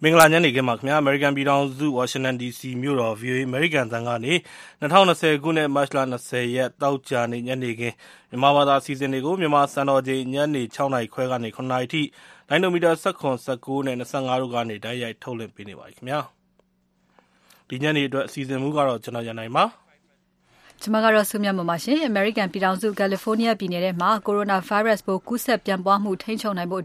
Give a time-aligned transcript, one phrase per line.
[0.00, 4.32] မင်္ဂလာညနေခင်းပါခင်ဗျာ။အမေရိကန်ပြည်ထောင်စုဝါရှင်တန်ဒီစီမြို့တော် VOA အမေရိကန်အသံကနေ
[4.80, 7.94] ၂၀၂၀ခုနှစ်မတ်လ၂၀ရက်သောကြာနေ့ညနေခင်း
[8.30, 12.02] မြန်မာဘာသာအစီအစဉ်တွေကိုမြန်မာစံတော်ချိန်ညနေ၆နာရီခွဲကနေ၇နာရီအထိ
[12.48, 16.20] လိုင်းဒိုမီတာ၁၇၊၁၉နဲ့၂၅တို့ကနေတိုက်ရိုက်ထုတ်လွှင့်ပေးနေပါတယ်ခင်ဗျာ။
[17.68, 19.64] ဒီညနေအတွက်စီစဉ်မှူးကတော့ကျွန်တော်ရန်နိုင်ပါ။
[20.84, 26.84] ကျွန်မကတော့စုမြတ်မွန်ပါရှင်။အမေရိကန်ပြည်ထောင်စု California ပြည်နယ်ထဲမှာ Coronavirus ပိုးကူးစက်ပြန့်ပွားမှုထိန်းချုပ်နိုင်ဖို့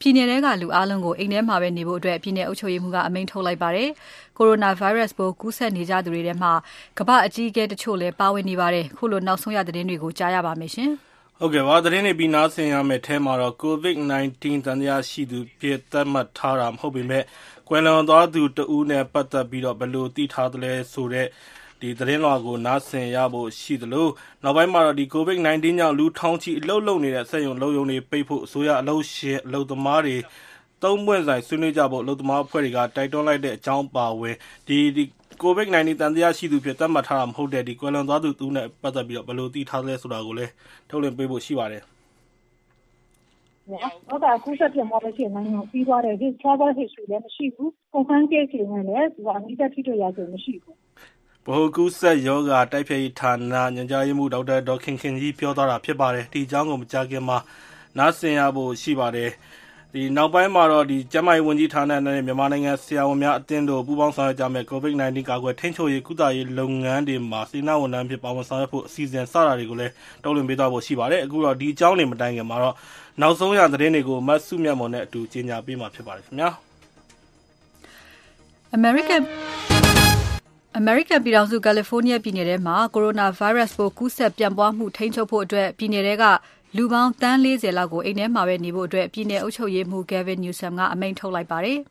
[0.00, 3.88] ပြည်နယ်ထဲကလူအားလုံးကိုအိမ်ထဲမှာပဲနေဖို့ပြည်နယ်အုပ်ချုပ်ရေးမှူးကအမိန့်ထုတ်လိုက်ပါတယ်။
[4.38, 6.52] Coronavirus ပိုးကူးစက်နေကြသူတွေထဲမှာ
[6.98, 10.70] ကမ္ဘာ့အကြီးအကဲတချို့လည်းပါဝင်နေပါတယ်။ခုလိုနောက်ဆုံးရသတင်းတွေကိုကြားရပါမယ်။
[11.84, 17.24] သတင်းတွေအပြီးနားဆင်ရမယ့်ထဲမှာတော့ COVID-19 သံသယရှိသူအဖြစ်သတ်မှတ်ထားတာမဟုတ်ပေမဲ့
[17.68, 21.28] ကွယ်လွန်သွားသူတဦးနဲ့ပတ်သက်ပြီးဘယ်လိုသိထားသလဲဆိုတဲ့
[21.98, 24.08] သတင်းလွှာကို နားဆင်ရဖို့ရှိသလို
[24.42, 30.16] နောက်ပိုင်းမှာတော့ COVID-19 ကြောင့် လူထောင်ချီ အလုပ်လုပ်နေတဲ့ စက်ရုံအလုပ်ရုံတွေ ပိတ်ဖို့ အစိုးရ၊အလုပ်ရှင်၊အလုပ်သမားတွေ
[30.82, 34.34] သုံးပွင့်ဆိုင် ဆွေးနွေးကြဖို့ အလုပ်သမားအဖွဲ့တွေက တိုက်တွန်းလိုက်တဲ့အကြောင်း အပါအဝင်
[35.42, 40.34] COVID-19 သံသယရှိသူအဖြစ် သတ်မှတ်ထားတာ မဟုတ်တဲ့ ကွယ်လွန်သွားသူတဦးနဲ့ ပတ်သက်ပြီး ဘယ်လိုသိထားသလဲ ဆိုတာကို
[40.88, 41.82] ထုတ်လွှင့်ပေးဖို့ရှိပါတယ်။
[43.72, 49.06] ရောဂါကူးစက်ပြန့်ပွားလို့ရှိရင်နိုင်ငံကိုပြီးသွားတဲ့ Travel history လည်း မရှိဘူး။ confirm case တွေနဲ့လည်း
[49.38, 50.76] အနီးကပ်ထိတွေ့ခဲ့သူမရှိဘူး။
[51.46, 57.38] ဗဟိုကူးစက်ရောဂါတိုက်ဖျက်ရေးဌာနညွှန်ကြားရေးမှူးဒေါက်တာဒေါ်ခင်ခင်ကြီးပြောသွားတာဖြစ်ပါတယ်။ဒီအကြောင်းကိုမကြာခင်မှာ
[57.98, 59.30] နားဆင်ရဖို့ရှိပါတယ်။
[60.16, 72.56] နောက်ပိုင်းမှာတော့ကျန်းမာရေးဝန်ကြီးဌာနနဲ့မြန်မာနိုင်ငံဆရာဝန်များအသင်းတို့ပူးပေါင်းဆောင်ရွက်ကြမယ့် COVID-19 ကာကွယ်ထိန်းချုပ်ရေးကုသရေးလုပ်ငန်းတွေမှာစေတနာ့ဝန်ထမ်းအဖြစ်ပါဝင်ဆောင်ရွက်ဖို့အစီအစဉ်စတာတွေကိုလည်းထုတ်လွှင့်ပေးသွားဖို့ရှိပါတယ်။အခုတော့ဒီအကြောင်းတွေမတိုင်ခင်မှာ
[73.20, 76.24] နောက်ဆုံးရသတင်းတွေကိုမစုမြတ်မွန်နဲ့အတူကြေညာပေးမှာဖြစ်ပါတယ်။
[80.78, 85.44] အမေရိကန်ပြည်ထောင်စု California ပြည်နယ်ထဲမှာ Coronavirus ပိုးကူးစက်ပြန့်ပွားမှု ထိန်းချုပ်ဖို့
[85.78, 86.24] ပြည်နယ်ထဲက
[86.76, 91.78] လူပေါင်း သန်း ၄၀ လောက်ကို အိမ်ထဲမှာပဲနေဖို့ ပြည်နယ်အုပ်ချုပ်ရေးမှူး Gavin Newsom က အမိန့်ထုတ်လိုက်ပါတယ်။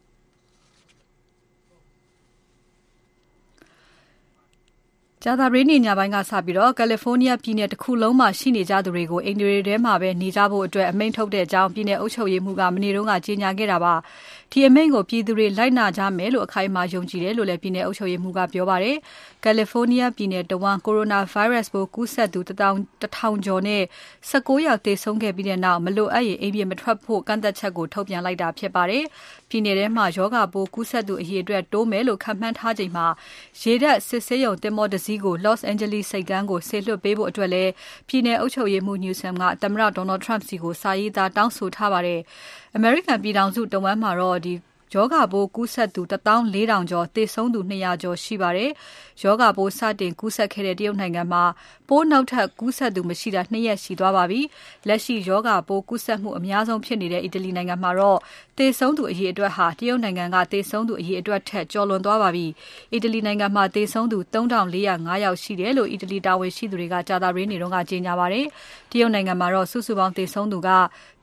[5.24, 13.94] ကြာသပတေးနေ့ညပိုင်းကစပြီး California ပြည်နယ်တခုလုံးမှာ ရှိနေကြသူတွေကို အိမ်တွေထဲမှာပဲ နေကြဖို့ အမိန့်ထုတ်ကြောင်း ပြည်နယ်အုပ်ချုပ်ရေးမှူးက မနေ့က ကြေညာခဲ့တာပါ။
[14.53, 18.97] ဒီအမိန့်ကိုပြည်သူတွေလိုက်နာကြမယ်လို့အခိုင်အမာယုံကြည်တယ်လို့လည်းပြည်နယ်အုပ်ချုပ်ရေးမှူးကပြောပါတယ်။
[19.45, 22.51] California ပြည်နယ်တဝန်း Coronavirus ပိုးကူးစက်သူ၁
[23.16, 23.84] ထောင်ကျော်နဲ့
[24.29, 29.03] ၁၉ယောက်သေဆုံးခဲ့ပြီးနောက်မလိုအပ်ရင်အိမ်ပြင်မထွက်ဖို့ကန့်သတ်ချက်ကိုထုတ်ပြန်လိုက်တာဖြစ်ပါတယ်။
[29.50, 33.07] ပြည်နယ်ထဲမှာရောဂါပိုးကူးစက်သူအရေအတွက်တိုးမယ်လို့ခန့်မှန်းထားချိန်မှာ
[33.61, 37.72] ရေတပ်စစ်ဆေးရုံသင်္ဘောတစီးကို Los Angeles ဆိပ်ကမ်းကိုစေလွှတ်ပေးဖို့လည်း
[38.07, 42.22] ပြည်နယ်အုပ်ချုပ်ရေးမှူး Newsom ကသမ္မတ Donald Trump ဆီကိုစာရေးသားတောင်းဆိုထားပါတယ်။
[42.76, 44.40] အမေရိကန်ပြည်ထောင်စုတဝန်းမှာတော့
[44.96, 48.72] ရောဂါပိုးကူးစက်သူ၁သောင်း၄ထောင်ကျော်၊သေဆုံးသူ ၂၀၀ ကျော်ရှိပါတယ်။
[49.24, 51.44] ရောဂါပိုးစတင်ကူးစက်ခဲ့တဲ့ တရုတ်နိုင်ငံမှာ
[51.90, 54.42] ပိုးနောက်ထပ်ကူးစက်သူ မရှိတာ ၂ ရက်ရှိသွားပါပြီ။
[54.88, 58.20] လက်ရှိရောဂါပိုးကူးစက်မှုအများဆုံးဖြစ်နေတဲ့ အီတလီနိုင်ငံမှာတော့
[58.58, 62.46] သေဆုံးသူအရေအတွက်ဟာ တရုတ်နိုင်ငံက သေဆုံးသူအရေအတွက်ထက် ကျော်လွန်သွားပါပြီ။
[62.94, 68.46] အီတလီနိုင်ငံမှာ သေဆုံးသူ၃ထောင့်၄၀၅ ယောက်ရှိတယ်လို့ အီတလီတာဝန်ရှိသူတွေက ကြာသပတေးနေ့က ကြေညာပါတယ်။
[68.91, 70.69] တရုတ်နိုင်ငံမှာတော့စုစုပေါင်းသေဆုံးသူ၃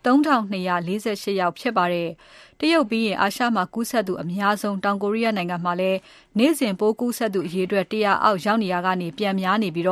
[0.04, 2.08] ထောင့်၂၄၈ယောက်ဖြစ်ပါတယ်။
[2.60, 5.98] တရုတ်ပြီးရင်အာရှမှာကူးစက်သူအများဆုံးတောင်ကိုရီးယားနိုင်ငံမှာလည်း
[6.38, 9.86] နေ့စဉ်ပိုးကူးစက်သူအရေအတွက်၁၀၀အောက်ရောက်နေရာကနေပြန်များနေပြီး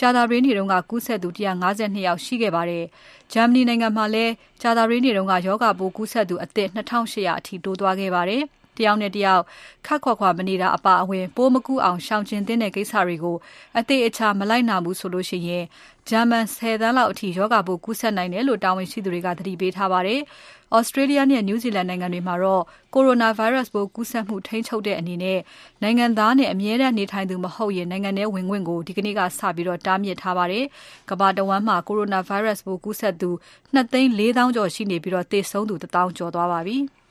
[0.00, 1.64] ကြာသပတေးနေ့ကကူးစက်သူ၁၅
[1.94, 2.84] ၂ယောက်ရှိခဲ့ပါတယ်။
[3.32, 8.44] ဂျာမနီနိုင်ငံမှာလည်းကြာသပတေးနေ့ကရောဂါပိုးကူးစက်သူအသစ်၂၈၀၀အထိတိုးသွားခဲ့ပါတယ်။
[8.78, 9.42] တယောက်နဲ့တယောက်
[9.86, 13.36] ခပ်ခွာခွာမနေတာအပါအဝင်ပိုးမကူးအောင်ရှောင်ကြဉ်သင့်တဲ့ကိစ္စတွေကို
[13.78, 15.10] အသေအချာမလိုက်နာဘူးဆို
[15.46, 15.64] ရင်
[16.08, 20.20] ဂျာမန်၁၀သန်းလောက်အထိရောဂါပိုးကူးစက်နိုင်တယ်လို့တာဝန်ရှိသူတွေကသတိပေးထားပါတယ်။
[20.78, 22.62] Australia နဲ့ New Zealand နိုင်ငံတွေမှာတော့
[22.94, 25.38] Coronavirus ပိုးကူးစက်မှုထိန်းချုပ်တဲ့အနေနဲ့
[25.82, 30.64] နိုင်ငံသားနဲ့အမြဲတမ်းနေထိုင်သူမဟုတ်ရင်နိုင်ငံထဲဝင်ခွင့်ကိုဒီနေ့ကစပြီးတားမြစ်ထားပါတယ်။
[31.10, 33.30] ကမ္ဘာတဝန်းမှာ Coronavirus ပိုးကူးစက်သူ
[33.74, 36.78] ၂သိန်း၄သောင်းကျော်ရှိနေပြီးသေဆုံးသူ၁သောင်းကျော်သွားပါပြီ။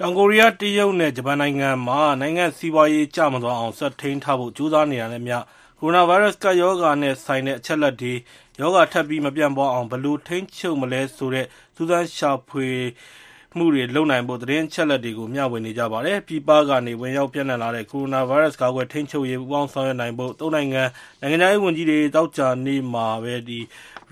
[0.00, 5.38] တောင်ကိုရီးယား၊တရုတ်နဲ့ ဂျပန်နိုင်ငံမှာ နိုင်ငံ့စီးပွားရေး ကျမသွားအောင် ဆက်ထိန်းထားဖို့ ကြိုးစားနေတာနဲ့အမျှ
[5.78, 8.12] Coronavirus ကပ်ရောဂါနဲ့ဆိုင်တဲ့ အချက်အလက်တွေ၊
[8.60, 11.46] ရောဂါထပ်ပြီး မပြန့်ပွားအောင် ဘယ်လိုထိန်းချုပ်မလဲဆိုတဲ့
[11.76, 12.68] စူးစမ်းရှာဖွေ
[13.56, 20.82] မှုတွေ လုပ်နိုင်ဖို့ သတင်းအချက်အလက်တွေကို မျှဝေနေကြပါတယ်။ပြည်ပကနေ ဝင်ရောက်ပျံ့နှံ့လာတဲ့ Coronavirus ကာကွယ်ထိန်းချုပ်ရေး ပူးပေါင်းဆောင်ရွက်နိုင်ဖို့သုံးနိုင်ငံ
[21.20, 23.06] နိုင်ငံခြားရေးဝန်ကြီးတွေ သောကြာနေ့မှာ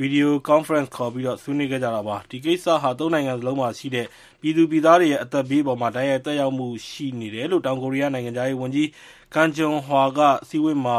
[0.00, 4.06] Video Conference ခေါ်ပြီးဆွေးနွေးခဲ့ကြတာပါ။ဒီကိစ္စဟာသုံးနိုင်ငံစလုံးမှာရှိတဲ့
[4.40, 8.88] ပြည်သူပြည်သားတွေရဲ့ အသက်ဘေးအပေါ်တိုက်ရိုက်သက်ရောက်မှု ရှိနေတယ်လို့ တောင်ကိုရီးယား နိုင်ငံခြားရေးဝန်ကြီး
[9.34, 10.96] Kang Kyung-Wha က အစည်းအဝေးမှာ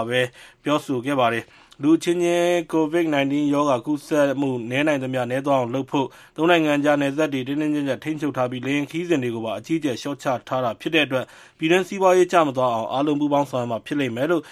[0.64, 1.46] ပြောဆိုခဲ့ပါတယ်။
[1.82, 11.26] လူအချင်းချင်း COVID-19 ရောဂါ ကူးစက်မှု နည်းနိုင်သမျှ နည်းသွားအောင်လုပ်ဖို့သုံးနိုင်ငံကြား နယ်စပ်တွေ တင်းတင်းကြပ်ကြပ် ထိန်းချုပ်ထားပြီး လေယာဉ်ခရီးစဉ်တွေကိုပါ အကြီးအကျယ် လျှော့ချထားတာ ဖြစ်တဲ့အတွက်
[11.58, 14.44] ပြည်တွင်းစီးပွားရေး ကျမသွားအောင် အားလုံး ပူးပေါင်းဆောင်ရွက်မှဖြစ်လိမ့်မယ်လို့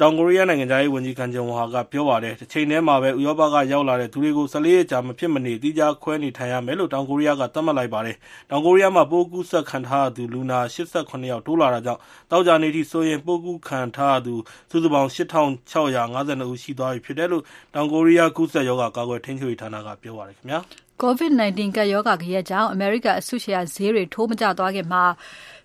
[0.00, 8.16] တောင်ကိုရီးယားနိုင်ငံခြားရေးဝန်ကြီး Kang Kyung-wha က ပြောပါတယ်။တချိန်တည်းမှာပဲ ဥရောပက ရောက်လာတဲ့သူတွေကို ၁၄ ရက်ကြာ မဖြစ်မနေ သီးခြားခွဲနေထိုင်ရမယ်လို့ တောင်ကိုရီးယားက သတ်မှတ်လိုက်ပါတယ်။
[8.50, 10.76] တောင်ကိုရီးယားမှာ ပိုးကူးစက်ခံထားရသူ လူနာ ၈
[11.10, 12.00] ၇ ယောက် တိုးလာတာကြောင့်
[12.30, 14.34] သောကြာနေ့အထိဆိုရင် ပိုးကူးခံထားရသူ
[14.70, 17.42] စုစုပေါင်း ၈,၆၅၂ ဦး ရှိသွားပြီဖြစ်တယ်လို့
[17.74, 20.36] တောင်ကိုရီးယား ကူးစက်ရောဂါ ကာကွယ်ထိန်းချုပ်ရေးဌာနက ပြောပါတယ်။
[21.02, 25.04] COVID-19 ကပ်ရောဂါဂယက်ကြောင့် အမေရိကန်အစုရှယ်ယာဈေးတွေ ထိုးမကျသွားခင် ဖေ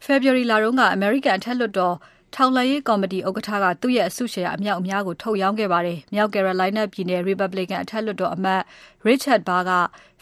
[0.06, 1.96] ဖော်ဝါရီလတုန်းက အမေရိကန်အထက်လွှတ်တော်
[2.36, 8.62] ထောက်လှမ်းရေးကော်မတီဥက္ကဋ္ဌက သူ့ရဲ့အစုရှယ်ယာအမြောက်အများကို ထုတ်ရောင်းခဲ့ပါတယ်။မြောက် Carolina ပြည်နယ် Republican အထက်လွှတ်တော်အမတ်
[9.08, 9.72] Richard Burr က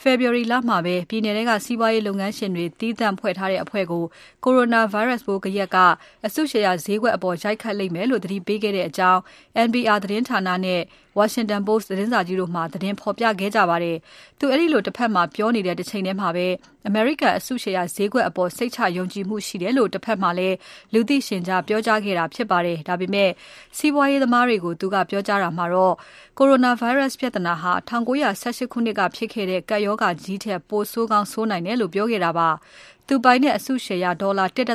[0.01, 4.03] ဖေဖော်ဝါရီလမှာပဲ ပြည်နယ်ထဲက စီးပွားရေးလုပ်ငန်းရှင်တွေ သီးသန့်ဖွဲ့ထားတဲ့အဖွဲ့ကို
[4.45, 5.77] Coronavirus ပိုးဂယက်က
[6.25, 9.19] အစုရှယ်ယာဈေးကွက်အပေါ် ရိုက်ခတ်လိမ့်မယ်လို့ သတိပေးခဲ့တဲ့အကြောင်း
[9.67, 10.81] NPR သတင်းဌာနနဲ့
[11.17, 13.97] Washington Post သတင်းစာကြီးတို့မှာ သတင်းဖော်ပြခဲ့ကြပါတယ်။
[14.39, 16.47] သူအဲဒီလို တဖက်မှာ ပြောနေတဲ့ တချိန်ထဲမှာပဲ
[16.87, 20.55] အမေရိကန်အစုရှယ်ယာဈေးကွက်အပေါ် စိတ်ချယုံကြည်မှုရှိတယ်လို့ တဖက်မှာလည်း
[20.93, 23.29] လူသိရှင်ကြား ပြောကြားခဲ့တာဖြစ်ပါတယ်။ဒါပေမဲ့
[23.77, 25.95] စီးပွားရေးသမားတွေကို သူကပြောကြားရာမှာတော့
[26.39, 32.49] Coronavirus ပြဿနာဟာ ၁၉၁၈ ခုနှစ်ကဖြစ်ခဲ့တဲ့ ကပ်ရောဂါကြီးထက် ပိုဆိုးကောင်း ဆိုးနိုင်တယ်လို့ ပြောခဲ့တာပါ။
[33.11, 34.65] သူပိုင်တဲ့ အစုရှယ်ယာ ဒေါ်လာ ၁.၇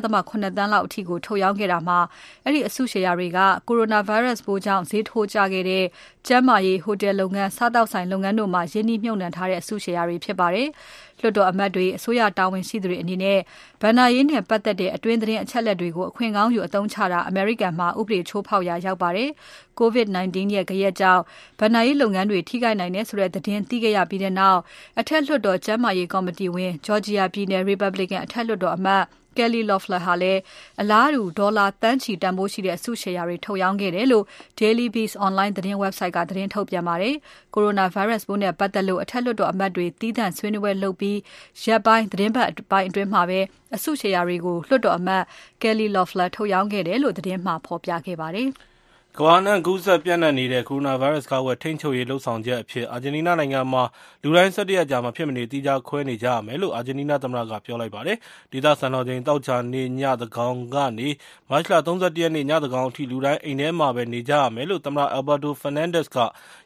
[0.57, 1.99] သန်းလောက်အထိကို ထုတ်ရောင်းခဲ့တာမှာ
[2.45, 5.85] အဲဒီအစုရှယ်ယာတွေက Coronavirus ပိုးကြောင့် ဈေးထိုးကျခဲ့တဲ့
[6.27, 10.69] ကျန်းမာရေး၊ဟိုတယ်လုပ်ငန်း၊စားသောက်ဆိုင်လုပ်ငန်းတို့မှာ ရင်းနှီးမြှုပ်နှံထားတဲ့ အစုရှယ်ယာတွေဖြစ်ပါတယ်။
[11.25, 13.39] လွှတ်တော်အမတ်တွေ၊အစိုးရတာဝန်ရှိသူတွေအနေနဲ့
[13.83, 19.31] ဘဏ္ဍာရေးနဲ့ပတ်သက်တဲ့ အတွင်းသတင်းအချက်အလက်တွေကို အခွင့်ကောင်းယူအသုံးချတာ အမေရိကန်မှာ ဥပဒေချိုးဖောက်ရာ ရောက်ပါတယ်။
[19.81, 21.23] COVID-19 ရဲ့ဂယက်ကြောင့်
[21.61, 24.61] ဘဏ္ဍာရေးလုပ်ငန်းတွေ ထိခိုက်နိုင်တယ်ဆိုတဲ့သတင်း သိခဲ့ရပြီးနောက်
[25.01, 29.05] အထက်လွှတ်တော် ကျန်းမာရေးကော်မတီဝင် Georgia ပြည်နယ် Republican အထက်လွှတ်တော်အမတ်
[29.37, 30.41] Kelly Loeffler ဟာလည်း
[30.81, 34.25] အလားတူဒေါ်လာသန်းချီတန်ဖိုးရှိတဲ့အစုရှယ်ယာတွေထုတ်ရောင်းခဲ့တယ်လို့
[34.61, 37.15] Daily Beast အွန်လိုင်းသတင်း Website ကသတင်းထုတ်ပြန်ပါတယ်။
[37.55, 41.19] Coronavirus ပိုးနဲ့ပတ်သက်လို့အထက်လွှတ်တော်အမတ်တွေသီးသန့်ဆွေးနွေးပွဲလုပ်ပြီး
[41.65, 43.41] ရက်ပိုင်းသီတင်းပတ်ပိုင်းအတွင်းမှာပဲ
[43.75, 45.25] အစုရှယ်ယာတွေကိုလွှတ်တော်အမတ်
[45.63, 48.51] Kelly Loeffler ထုတ်ရောင်းခဲ့တယ်လို့သတင်းမှာဖော်ပြခဲ့ပါတယ်။
[49.19, 53.83] ကမ္ဘာအနှံ့ကူးစက်ပျံ့နှံ့နေတဲ့ Coronavirus ကာကွယ်ထိန်းချုပ်ရေး လုပ်ဆောင်ချက်အဖြစ် အာဂျင်တီးနားနိုင်ငံမှာ
[54.23, 58.17] လူတိုင်း ၁၁ ရက်ကြာ မဖြစ်မနေ သီးခြားခွဲနေကြရမယ်လို့ အာဂျင်တီးနားသမ္မတက ပြောလိုက်ပါတယ်။
[58.53, 61.09] ဒေသစံတော်ချိန် သောကြာနေ့ ညသန်းခေါင်ကနေ
[61.51, 66.17] မတ်လ ၃၁ ရက်နေ့ ညသန်းခေါင်အထိ လူတိုင်း အိမ်ထဲမှာပဲ နေကြရမယ်လို့ သမ္မတ Alberto Fernandez က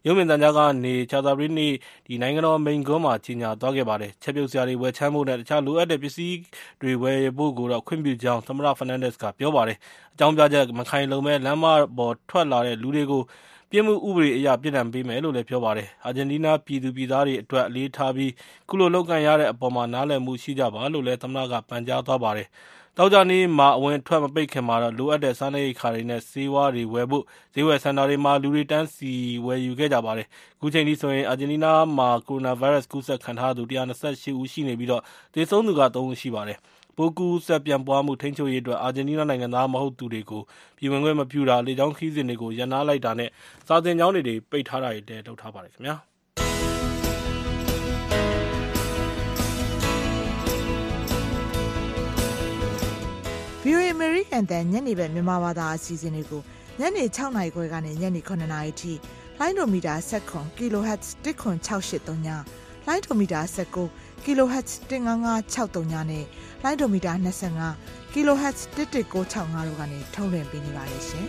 [0.06, 1.74] ရုပ်မြင်သံကြားကနေ ကြာသပတေးနေ့
[2.22, 6.36] နိုင်ငံတော်မိန့်ခွန်းမှာ ကြေညာသွားခဲ့ပါတယ်။ချက်ပြုတ်စရာတွေ ဝယ်ခြမ်းဖို့နဲ့ တခြားလိုအပ်တဲ့ ပစ္စည်း
[6.82, 9.78] တွေ ဝယ်ဖို့ကိုတော့ ခွင့်ပြုကြောင်း သမ္မတ Fernandez က ပြောပါတယ်။
[10.18, 13.22] အကြောင်းပြချက်မခိုင်လုံဘဲလမ်းပေါ်ထွက်လာတဲ့လူတွေကို
[13.70, 18.32] ပြစ်မှုဥပဒေအရပြစ်ဒဏ်ပေးမယ်လို့လည်းပြောပါတယ်။အာဂျင်တီးနားပြည်သူပြည်သားတွေအတွက်အလေးထားပြီး
[18.68, 22.48] ခုလိုလုပ်ကိုင်ရတဲ့အပေါ်နားလည်မှုရှိကြပါလို့လည်းသမ္မတကပန်ကြားသွားပါတယ်။
[22.96, 27.24] သောကြာနေ့မှာအဝင်အထွက်မပိတ်ခင်မှာတော့လိုအပ်တဲ့စားနပ်ရိက္ခာတွေနဲ့ဆေးဝါးတွေဝယ်ဖို့
[27.54, 29.12] ဈေးဝယ်စင်တာတွေမှာလူတွေတန်းစီ
[29.46, 30.26] ဝယ်ယူခဲ့ကြပါတယ်။
[30.60, 34.90] ခုချိန်ထိဆိုရင်အာဂျင်တီးနားမှာ Coronavirus ကူးစက်ခံထားရသူ၁၂၈ဦးရှိနေပြီး
[35.34, 36.58] သေဆုံးသူက၃ဦးရှိပါတယ်။
[36.98, 40.42] ပိုးကူးစက်ပြန့်ပွားမှု ထိန်းချုပ်ရေးအတွက် အာဂျင်တီးနားနိုင်ငံသား မဟုတ်သူတွေကို
[40.78, 43.30] ပြည်ဝင်ခွင့်မပြုတာ၊လေကြောင်းခရီးစဉ်တွေကို ရပ်နားလိုက်တာနဲ့
[43.68, 45.72] စာသင်ကျောင်းတွေပိတ်ထားတာတွေလည်း လုပ်ထားပါတယ်။
[53.64, 56.42] VOA အမေရိကန်အသံ ညနေဘက် မြန်မာဘာသာအစီအစဉ်တွေကို
[56.80, 58.92] ညနေ၆နာရီခွဲကနေ ညနေ၇နာရီအထိ
[59.38, 62.28] လိုင်းဒိုမီတာ ၁၇ kHz ၁၇၆၈၃ ည
[62.86, 63.76] လိုင်းဒိုမီတာ ၁၉
[64.24, 66.24] kHz ၁၅၅၆၃ညနဲ့
[66.62, 67.72] လိုင်းဒိုမီတာ၂၅
[68.12, 71.26] kHz ၁၁၉၆၅တို့ကနေထုတ်လွှင့်ပေးနေပါတယ်ရှင်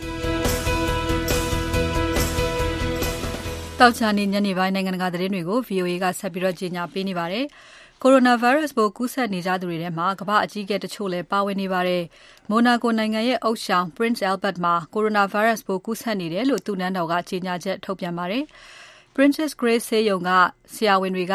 [3.78, 7.44] သောကြာနေ့ညနေပိုင်းနိုင်ငံတကာသတင်းတွေကို VOA ကဆက်ပြီးကြေညာပေးနေပါတယ်။
[8.02, 12.02] Coronavirus ပိုးကူးစက်နေကြသူတွေထဲမှာကမ္ဘာ့အကြီးအကဲတချို့လည်းပါဝင်နေပါတယ်။
[12.50, 18.44] Monaco နိုင်ငံရဲ့ဥသျှောင် Prince Albert မှာ Coronavirus ပိုးကူးစက်နေတယ်လို့သူ့နန်းတော်ကကြေညာချက်ထုတ်ပြန်ပါတယ်။
[19.14, 20.30] Princess Grace ဆေးရုံက
[20.74, 21.34] ဆရာဝန်တွေက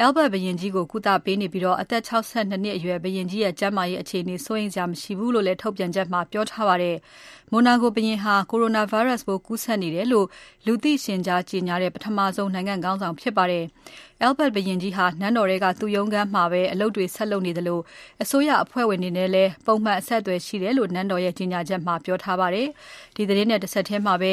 [0.00, 2.10] Albert ဘုရင်ကြီးကို ကုသပေးနေပြီးအသက် ၆
[2.50, 6.96] ၂ နှစ်အရွယ် ဘုရင်ကြီးရဲ့ ကျန်းမာရေးအခြေအနေ စိုးရိမ်စရာမရှိဘူးလို့လည်း ထုတ်ပြန်ချက်မှာ ပြောထားပါတယ်။
[7.54, 10.26] Monaco ဘုရင်ဟာ Coronavirus ပိုးကူးစက်နေတယ်လို့
[10.66, 13.64] လူသိရှင်ကြား ကြေညာတဲ့ ပထမဆုံး နိုင်ငံခေါင်းဆောင်ဖြစ်ပါတယ်။
[14.24, 17.80] Albert ဘုရင်ကြီးဟာ နန်းတော်ထဲက သူ့ရုံးခန်းမှာပဲ အလုပ်တွေဆက်လုပ်နေသလို
[18.22, 22.68] အစိုးရအဖွဲ့ဝင်တွေနဲ့လည်း ပုံမှန်အဆက်အသွယ်ရှိတယ်လို့ နန်းတော်ရဲ့ ကြေညာချက်မှာ ပြောထားပါတယ်။
[23.16, 24.32] ဒီသတင်းနဲ့ တဆက်ထဲမှာပဲ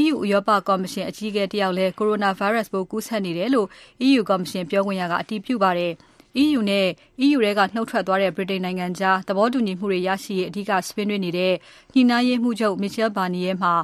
[0.00, 3.68] EU ဥရောပကော်မရှင် အကြီးအကဲတယောက်လည်း Coronavirus ပိုး ကူးစက်နေတယ်လို့
[4.06, 5.94] EU ကော်မရှင်ပြောခွင့်ရက အတည်ပြုပါတယ်။
[6.42, 6.86] EU နဲ့
[7.24, 11.54] EU ထဲကနုတ်ထွက်သွားတဲ့ ဗြိတိန်နိုင်ငံကြား သဘောတူညီမှုတွေရရှိရေး အဓိကဆွေးနွေးနေတဲ့
[11.94, 13.74] ညှိနှိုင်းရေးမှူးချုပ် Michel Barnier မှာ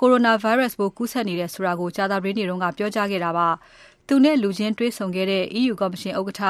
[0.00, 3.48] Coronavirus ပိုးကူးစက်နေတယ်ဆိုတာကို ကြာသပတေးနေ့က ပြောကြားခဲ့တာပါ။
[4.08, 6.42] သူနဲ့ လူချင်းတွေ့ဆုံခဲ့တဲ့ EU ကော်မရှင်ဥက္ကဋ္ဌ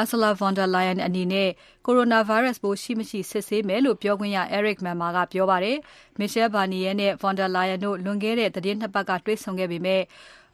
[0.00, 1.48] Ursula von der Leyen အနေနဲ့
[1.86, 5.76] Coronavirus ပိုးရှိမရှိ စစ်ဆေးမယ်လို့ ပြောခွင့်ရ Eric Mamer ကပြောပါတယ်။
[6.18, 10.02] Michel Barnier နဲ့ von der Leyen တို့ လွန်ခဲ့တဲ့ သီတင်း ၂ ပတ်က တွေ့ဆုံခဲ့ပေမဲ့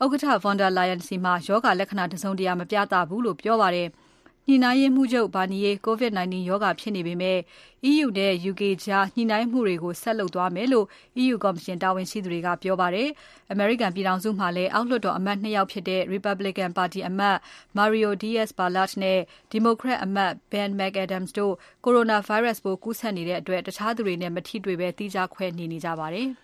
[0.02, 3.88] ဥက္ကဋ္ဌ von der Leyen ဆီမှာ ရောဂါလက္ခဏာ တစုံတရာ မပြသဘူးလို့ ပြောပါတယ်။
[4.48, 7.38] ညှိနှိုင်းရေးမှူးချုပ် Barnier COVID-19 ရောဂါဖြစ်နေပေမဲ့
[7.90, 10.86] EU နဲ့ UK ကြား ညှိနှိုင်းမှုတွေကို ဆက်လုပ်သွားမယ်လို့
[11.22, 13.08] EU ကော်မရှင်တာဝန်ရှိသူတွေက ပြောပါတယ်။
[13.52, 17.36] အမေရိကန်ပြည်ထောင်စုမှာလည်း အောက်လွှတ်တော်အမတ် ၂ ယောက်ဖြစ်တဲ့ Republican ပါတီအမတ်
[17.78, 19.20] Mario Diaz-Balart နဲ့
[19.52, 26.30] Democrat အမတ် Ben McAdams တို့ Coronavirus ပိုးကူးစက်နေတဲ့အတွက် တခြားသူတွေနဲ့ မထိတွေ့ဘဲ သီးခြားခွဲနေနေကြပါတယ်။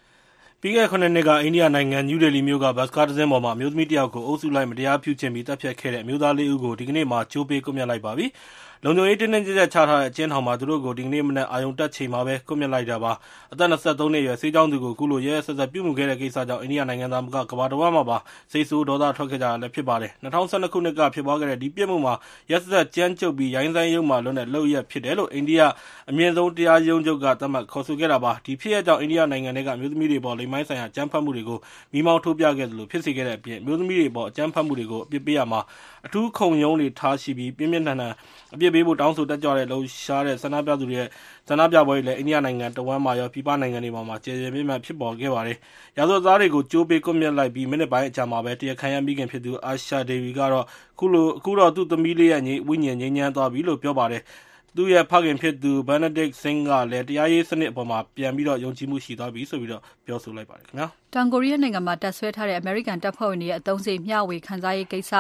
[0.63, 6.75] ပြီးခဲ့တဲ့ ၇ နှစ်က အိန္ဒိယနိုင်ငံ New Delhi မြို့က ဘတ်စ်ကားတစင်းပေါ်မှာ အမျိုးသမီးတယောက်ကို အုပ်စုလိုက် မတရားပြုကျင့်ပြီး သတ်ဖြတ်ခဲ့တဲ့ အမျိုးသား ၄ ဦးကို
[6.81, 8.27] ဒီကနေ့မှာ ကြိုးပေးကွပ်မျက်လိုက်ပါပြီ။
[8.85, 13.13] လုံခြုံရေးတင်းတင်းကျပ်ကျပ်ချထားတဲ့အကျဉ်းထောင်မှာ သူတို့ကို ဒီကနေ့မနက်အရုဏ်တက်ချိန်မှာပဲ ကွပ်မျက်လိုက်တာပါ။
[13.53, 18.19] အသက် ၂၃ နှစ်အရွယ် ဆေးကျောင်းသူကိုခုလို ရက်ရက်စက်စက်ပြုမူခဲ့တဲ့ကိစ္စကြောင့် အိန္ဒိယနိုင်ငံသာမက ကမ္ဘာတဝန်းမှာပါ
[18.53, 22.15] စိတ်ဆိုးဒေါသထွက်ခဲ့ကြတာဖြစ်ပါတယ်။၂၀၁၂ ခုနှစ်က ဖြစ်ပွားခဲ့တဲ့ ဒီပြစ်မှုမှာ
[22.51, 25.63] ရက်စက်စက်ကြမ်းကြုတ်ပြီး ရိုင်းစိုင်းယုတ်မာလွန်းတဲ့ လုပ်ရပ်ဖြစ်တယ်လို့ အိန္ဒိယ
[26.11, 31.59] အမြင့်ဆုံးတရားရုံးချုပ်က သတ်မှတ်ခေါ်ဆိုခဲ့တာပါ။ဒီဖြစ်ရပ်ကြောင့် အိန္ဒိယနိုင်ငံထဲက အမျိုးသမီးတွေအပေါ် လိင်ပိုင်းဆိုင်ရာ အကြမ်းဖက်မှုတွေကို
[31.93, 35.61] မီးမောင်းထိုးပြခဲ့သလို ဖြစ်စေခဲ့တဲ့အပြင် အမျိုးသမီးတွေအပေါ် အကြမ်းဖက်မှုတွေကို အပြစ်ပေးရာမှာ
[36.07, 38.15] အထူးခုန်ရုံးတွေထားရှိပြီး ပြင်းပြင်းထန်ထန်
[38.55, 41.09] အပြစ်ပေးဖို့တောင်းဆိုတက်ကြွလှုပ်ရှားတဲ့ဆန္ဒပြသူတွေရဲ့
[41.49, 45.57] ဆန္ဒပြပွဲတွေလည်းအိန္ဒိယနိုင်ငံတဝန်းမှာရောပြည်ပနိုင်ငံတွေမှာပါကျယ်ကျယ်ပြန့်ပြန့်ဖြစ်ပေါ်ခဲ့ပါတယ်။
[45.99, 50.65] ရာဇဝတ်သားတွေကိုကြိုးပေးကွပ်မျက်လိုက်ပြီးမိနစ်ပိုင်းအကြာမှာပဲတရားခံရဲ့မိခင်ဖြစ်သူ Asha Devi ကတော့
[50.97, 50.99] အ
[51.45, 54.23] ခုတော့သူ့သမီးလေးရဲ့ဝိညာဉ်ငြိမ်းချမ်းသွားပြီလို့ပြောပါတယ်။
[54.77, 59.63] သူ့ရဲ့ဖခင်ဖြစ်သူ Benedict Singh ကလည်းတရားရေးစနစ်အပေါ်ပြန်ပြီးယုံကြည်မှုရှိသွားပြီလို့
[60.07, 60.67] ပြောဆိုလိုက်ပါတယ်။
[61.15, 65.13] တောင်ကိုရီးယားနိုင်ငံမှာတပ်စွဲထားတဲ့အမေရိကန်တပ်ဖွဲ့ဝင်တွေရဲ့အသုံးစရိတ်မျှဝေခံစားရေးကိစ္စ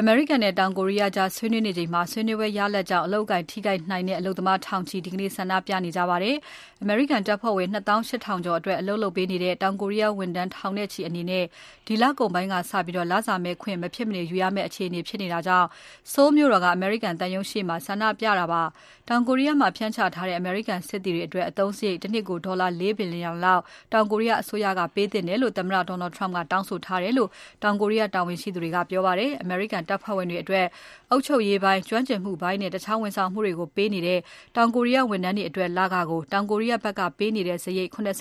[0.00, 6.36] အမေရိကန်နဲ့ တောင်ကိုရီးယားကြား ဆွေးနွေးနေချိန်မှာ ဆွေးနွေးပွဲရလဒ်ကြောင့် အလုပ်အကိုင်ထိခိုက်နိုင်တဲ့ အလုပ်သမားထောင်ချီ ဒီကနေ့ ဆန္ဒပြနေကြပါတယ်။
[6.82, 11.44] အမေရိကန်တပ်ဖွဲ့ဝင် ၂၈,၀၀၀ ကျော်အတွက် အလုပ်လုပ်ပေးနေတဲ့ တောင်ကိုရီးယားဝန်ထမ်း ထောင်နဲ့ချီအနေနဲ့
[11.86, 15.66] ဒီလကုန်ပိုင်းကစပြီး လစာမဲ့ခွင့် မဖြစ်မနေယူရမယ့် အခြေအနေဖြစ်နေတာကြောင့်
[16.12, 18.62] ဆိုးလ်မြို့တော်က အမေရိကန်သံရုံးရှေ့မှာ ဆန္ဒပြတာပါ။
[19.08, 23.62] တောင်ကိုရီးယားမှာ ဖြန့်ချထားတဲ့ အမေရိကန်စစ်သည်တွေအတွက် အသုံးစရိတ် တနှစ်ကို ဒေါ်လာ ၄ ဘီလျံလောက်
[23.92, 27.30] တောင်ကိုရီးယားအစိုးရက ပေးသင့်တယ်လို့ သမ္မတ Donald Trump ကတောင်းဆိုထားတယ်လို့
[27.62, 30.66] တောင်ကိုရီးယားတာဝန်ရှိသူတွေက ပြောပါတယ်။အမေရိကန်တပ်ဖွဲ့ဝင်တွေအတွက်
[31.10, 34.20] အုပ်ချုပ်ရေးပိုင်း၊ကျွမ်းကျင်မှုပိုင်းနဲ့ တခြားဝန်ဆောင်မှုတွေကိုပေးနေတဲ့
[34.56, 38.20] တောင်ကိုရီးယားဝန်ထမ်းတွေအတွက် လခကို တောင်ကိုရီးယားဘက်ကပေးနေတဲ့ စရိတ် ၇၀%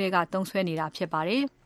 [0.00, 1.44] ထဲက သုံးစွဲနေတာဖြစ်ပါတယ်။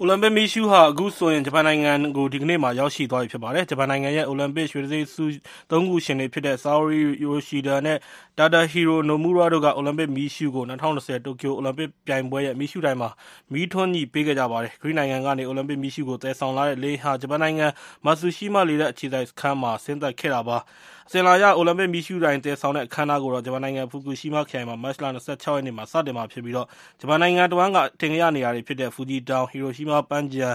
[0.00, 5.24] အိုလံပစ်မီးရှူးဟာ အခုဆိုရင် ဂျပန်နိုင်ငံကို ဒီကနေ့မှာ ရောက်ရှိသွားပြီဖြစ်ပါတယ်။ဂျပန်နိုင်ငံရဲ့ အိုလံပစ်ရွှေတံဆိပ်ဆု
[5.70, 7.98] ၃ ခုရှင်တွေဖြစ်တဲ့ Saori Yoshida နဲ့
[8.38, 13.10] Tadahiro Nomura တို့က အိုလံပစ်မီးရှူးကို ၂၀၂၀ တိုကျိုအိုလံပစ်ပြိုင်ပွဲရဲ့ မီးရှူးတိုင်မှာ
[13.52, 17.66] မီးထွန်းညှိပေးခဲ့ကြပါတယ်။ဂရိနိုင်ငံကနေ အိုလံပစ်မီးရှူးကို သယ်ဆောင်လာတဲ့ လေယာဉ်ဟာ ဂျပန်နိုင်ငံ
[18.04, 20.64] Matsushima လေတပ်အခြေစိုက်စခန်းမှာ ဆင်းသက်ခဲ့တာဖြစ်ပါတယ်။
[20.95, 26.54] အ စဉ်အလာအရအိုလံပစ်မီးရှူးတိုင်သယ်ဆောင်တဲ့အခမ်းအနားကိုတော့ဂျပန်နိုင်ငံဖူကူရှီးမားခရိုင်မှာမတ်လ၂၆ရက်နေ့မှာစတင်မှာဖြစ်ပြီး
[27.00, 30.54] ဂျပန်နိုင်ငံတဝန်းကအထင်ကရနေရာတွေဖြစ်တဲ့ဖူဂျီတောင်၊ဟီရိုရှီးမားပန်းခြံနဲ့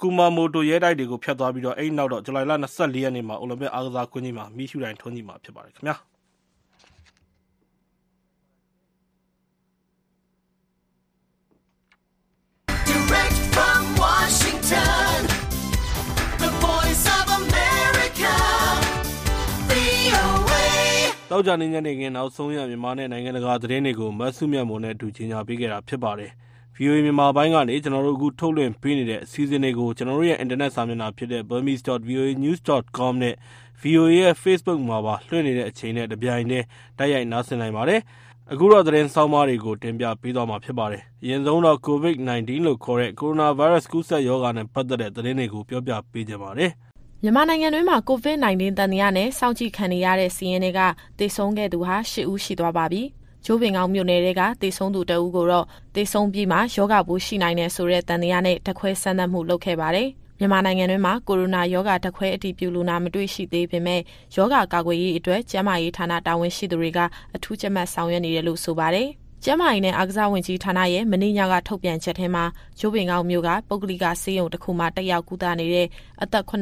[0.00, 2.56] ကူမာမိုတိုရဲတိုက်တွေကိုဖြတ်သွားပြီးအဲဒီနောက်ဇူလိုင်လ၂
[2.94, 5.96] ၄ရက်နေ့မှာအိုလံပစ်အားကစားကွင်းကြီးမှာမီးရှူးတိုင်ထွန်းညှိမှာဖြစ်ပါတယ်ခင်ဗျာ။
[21.30, 26.30] သောကြာနေ့ညနေခင်းနောက်ဆုံးရမြန်မာနဲ့နိုင်ငံတကာသတင်းတွေကိုမစုမြတ်မွန်နဲ့အတူတင်ပြပေးခဲ့တာဖြစ်ပါတယ်။
[26.74, 33.34] ဗွီအိုအေမြန်မာပိုင်းကနေကျနော်တို့အခုထုတ်လွှင့်ပေးနေတဲ့အစီအစဉ်တွေကိုကျနော်တို့ရဲ့အင်တာနက်စာမျက်နှာဖြစ်တဲ့ burmese.voanews.com နဲ့
[33.80, 36.64] ဗွီအိုအေရဲ့ Facebook မှာပါလွှင့်နေတဲ့အချိန်နဲ့တပြိုင်တည်း
[36.98, 38.00] တိုက်ရိုက်နားဆင်နိုင်ပါတယ်။
[38.52, 46.72] အခုတော့သတင်းဆောင်းပါးတွေကိုတင်ပြပေးသွားမှာဖြစ်ပါတယ်။အရင်ဆုံးတော့ COVID-19 လို့ခေါ်တဲ့ Coronavirus ကူးစက်ရောဂါနဲ့ပတ်သက်တဲ့သတင်းတွေကိုပြောပြပေးချင်ပါတယ်။
[47.22, 50.80] မြန်မာနိုင်ငံတွင်းမှာ COVID-19 သံသယနဲ့ စောင့်ကြည့်ခံနေရတဲ့ စာရင်းထဲက
[51.18, 53.02] သေဆုံးခဲ့သူဟာ ၈ ဦး ရှိသွားပါပြီ။
[53.44, 60.08] ကြို့ပင်ကောက်မြို့နယ်ထဲက သေဆုံးသူတဦးကိုတော့ သေဆုံးပြီးမှ ရောဂါပိုးရှိနိုင်တယ်ဆိုတဲ့ သံသယနဲ့ ဓာတ်ခွဲစမ်းသပ်မှု လုပ်ခဲ့ပါတယ်။
[60.38, 64.00] မြန်မာနိုင်ငံတွင်းမှာ ကိုရိုနာရောဂါ ဓာတ်ခွဲအတည်ပြုလူနာ မတွေ့ရှိသေးပေမဲ့
[64.36, 66.98] ရောဂါကာကွယ်ရေးအတွက် ကျန်းမာရေးဌာန တာဝန်ရှိသူတွေက
[67.34, 69.08] အထူးကြပ်မတ်ဆောင်ရွက်နေတယ်လို့ ဆိုပါတယ်။
[69.44, 72.44] ကျန်းမာရေးနဲ့ အားကစားဝန်ကြီးဌာနရဲ့ မနေ့ညက ထုတ်ပြန်ချက်ထဲမှာ
[72.78, 75.86] ကြို့ပင်ကောက်မြို့က ပုဂ္ဂလိကဆေးရုံတခုမှာ တက်ရောက်ကုသနေတဲ့
[76.22, 76.58] အသက် ၇၁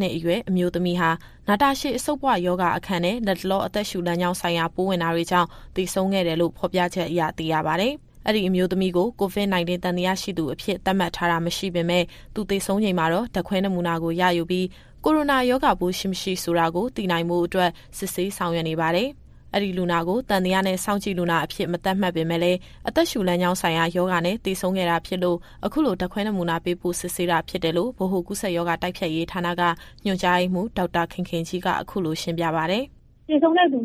[0.00, 1.10] နှစ်အရွယ် အမျိုးသမီးဟာ
[1.48, 7.92] နာတာရှည်အဆုတ်ပွရောဂါအခံနဲ့ လတ်တလော အသက်ရှူလမ်းကြောင်းဆိုင်ရာ ပိုးဝင်တာတွေကြောင့် သေဆုံးခဲ့တယ်လို့ ဖော်ပြချက်အရ သိရပါတယ်။
[8.26, 12.04] အဲဒီအမျိုးသမီးကို COVID-19 သံသယရှိသူအဖြစ် သတ်မှတ်ထားတာ မရှိပေမဲ့
[12.34, 14.66] သူသေဆုံးချိန်မှာတော့ ဓာတ်ခွဲနမူနာကို ရယူပြီး
[15.04, 19.10] ကိုရိုနာရောဂါပိုး ရှိ၊မရှိဆိုတာကို သိနိုင်ဖို့အတွက် စစ်ဆေးဆောင်ရွက်နေပါတယ်။
[19.56, 22.58] အဲဒီလူနာကိုသံသယနဲ့စောင့်ကြည့်လူနာအဖြစ်မသတ်မှတ်ပေမဲ့လည်း
[22.88, 29.62] အသက်ရှူလမ်းကြောင်းဆိုင်ရာရောဂါနဲ့သေဆုံးခဲ့တာဖြစ်လို့အခုလိုဓာတ်ခွဲနမူနာပေးပို့စစ်ဆေးတာဖြစ်တယ်လို့ဗဟိုကူးစက်ရောဂါတိုက်ဖျက်ရေးဌာနက
[30.04, 32.84] ညွှန်ကြားရေးမှူးဒေါက်တာခင်ခင်ကြီးကအခုလိုရှင်းပြပါတယ်။
[33.28, 33.80] “သေဆုံးတဲ့လူ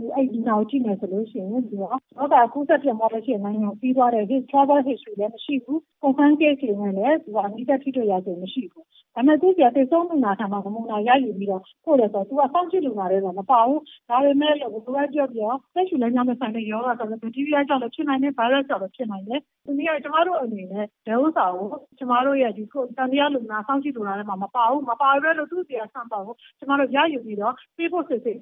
[0.47, 8.83] နာကို ကြည့်မယ်ဆိုရင် ရောဂါကူးစက်ပြန့်ပွားလို့ရှိရင် နိုင်ငံကို ခရီးသွားတဲ့ Travel History လည်း မရှိဘူး။ Confirm Case တွေနဲ့လည်းသူကနီးစပ်ထိတွေ့ခဲ့ခြင်းမရှိဘူး။
[9.15, 21.67] ဒါပေမဲ့သူ့ပြတိတ်ဆုံးလူနာထံမှာ နမူနာရယူပြီးတော့ ပို့တယ်ဆိုတော့ तू ကစောင့်ကြည့်လူနာတွေတော့မပါဘူး ဒါပေမဲ့လို့ဘယ်လိုပြောပြောသက်ရှူလမ်းကြောင်းနဲ့ဆိုင်တဲ့ယောဂဆိုတော့ ဘက်တီးရီးယားကြောင့်လည်း ဖြစ်နိုင်တယ် ဗိုင်းရပ်စ်ကြောင့်လည်း ဖြစ်နိုင်တယ်ဒီနေ့ကကျမတို့အနေနဲ့ဒဲဥစာကို
[21.97, 28.35] ကျမတို့ရဲ့ဒီကိုတန်တရားလူနာ စောင့်ကြည့်လူနာတွေမှာ မပါဘူး မပါဘဲလို့ သူ့တရားဆန့်ပါကို ကျမတို့ ရယူပြီးတော့ ပေးဖို့စစ်စစ်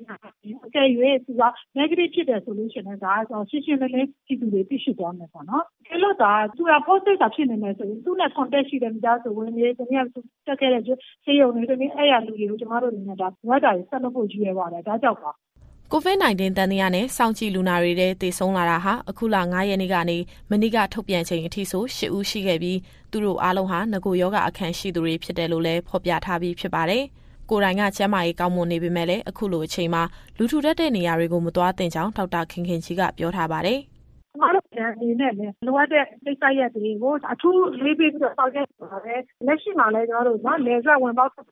[0.66, 0.86] အကယ်၍
[1.26, 1.44] သူက
[1.80, 10.06] negative ဖြစ်တယ်ဆိုလို့ရှိရင်ဒါဆိုရှင်းရှင်းလင်းလင်း ပြည်သူတွေ သိရှိသွားမယ်ပေါ့နော်။အဲလို့ဒါသူက positive ဖြစ်နေမယ်ဆိုရင် သူ့နဲ့ contact ရှိတဲ့ မိသားစုဝင်တွေ တနည်း
[10.48, 10.84] တက်ခဲ့တဲ့
[11.26, 15.32] ဆေးရုံတွေတနည်းအဲ့ရလူတွေကို ကျမတို့အနေနဲ့ဒါဝတ်တာတွေ ဆက်လုပ်ဖို့ကြီးရပါတယ် ဒါကြောင့်ပါ။
[15.94, 20.18] COVID-19 တန်တရားနဲ့ စောင့်ကြည့်လူနာတွေတဲ့တည်ဆုံးလာတာဟာ အခုလ9ရက်နေ့ကနေ
[20.50, 22.80] မနေ့က ထုတ်ပြန်ချိန်အထိဆို10ဦးရှိခဲ့ပြီး
[23.12, 27.04] သူတို့အားလုံးဟာငကိုယောဂအခန့်ရှိသူတွေ ဖြစ်တယ်လို့လည်း ဖော်ပြထားပြီးဖြစ်ပါတယ်။
[27.50, 30.04] ကိုယ်တိုင်ကကျန်းမာရေးကောင်းမွန်နေပေမဲ့လည်းအခုလိုအချိန်မှာ
[30.38, 33.80] လူထူထပ်တဲ့နေရာတွေကိုမသွားသင့်ကြောင်းဒေါက်တာခင်ခင်ကြီးကပြောထားပါတယ်။
[34.34, 41.50] ကျမတို့အနေနဲ့လည်းလိုအပ်တဲ့ကိစ္စရပ်တွေကိုအထူးလေးပေးပြီးတော့ဆောင်ရွက်ပါတယ်။လက်ရှိမှာလည်းကျမတို့နော်နယ်စပ်ဝင်ပေါက်ဆက်က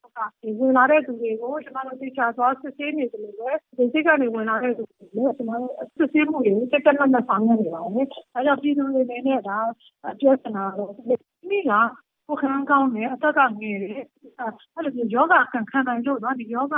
[0.59, 4.83] ဝင်လာတဲ့သူတွေကိုကျမတို့သိချာသွားစစ်ဆေးနေတယ်လို့ပဲဒီစိတ်ကနေဝင်လာတဲ့သူ
[5.15, 9.57] တွေကျမတို့စစ်ဆေးမှုတွေကိုတက်တက်လက်လက်ဆောင်ရွက်နေပါတယ်။အဲကြောင့်ပြည်သူတွေအနေနဲ့ဒါ
[10.19, 11.03] ပြောချင်တာတော့ဒီ
[11.69, 11.73] က
[12.27, 14.03] ကိုယ်ခံကောင်းတယ် အသက်ကငယ်တယ်
[14.75, 16.75] အဲ့လိုမျိုးယောဂခံခံနိုင်လို့နော်ဒီယောဂ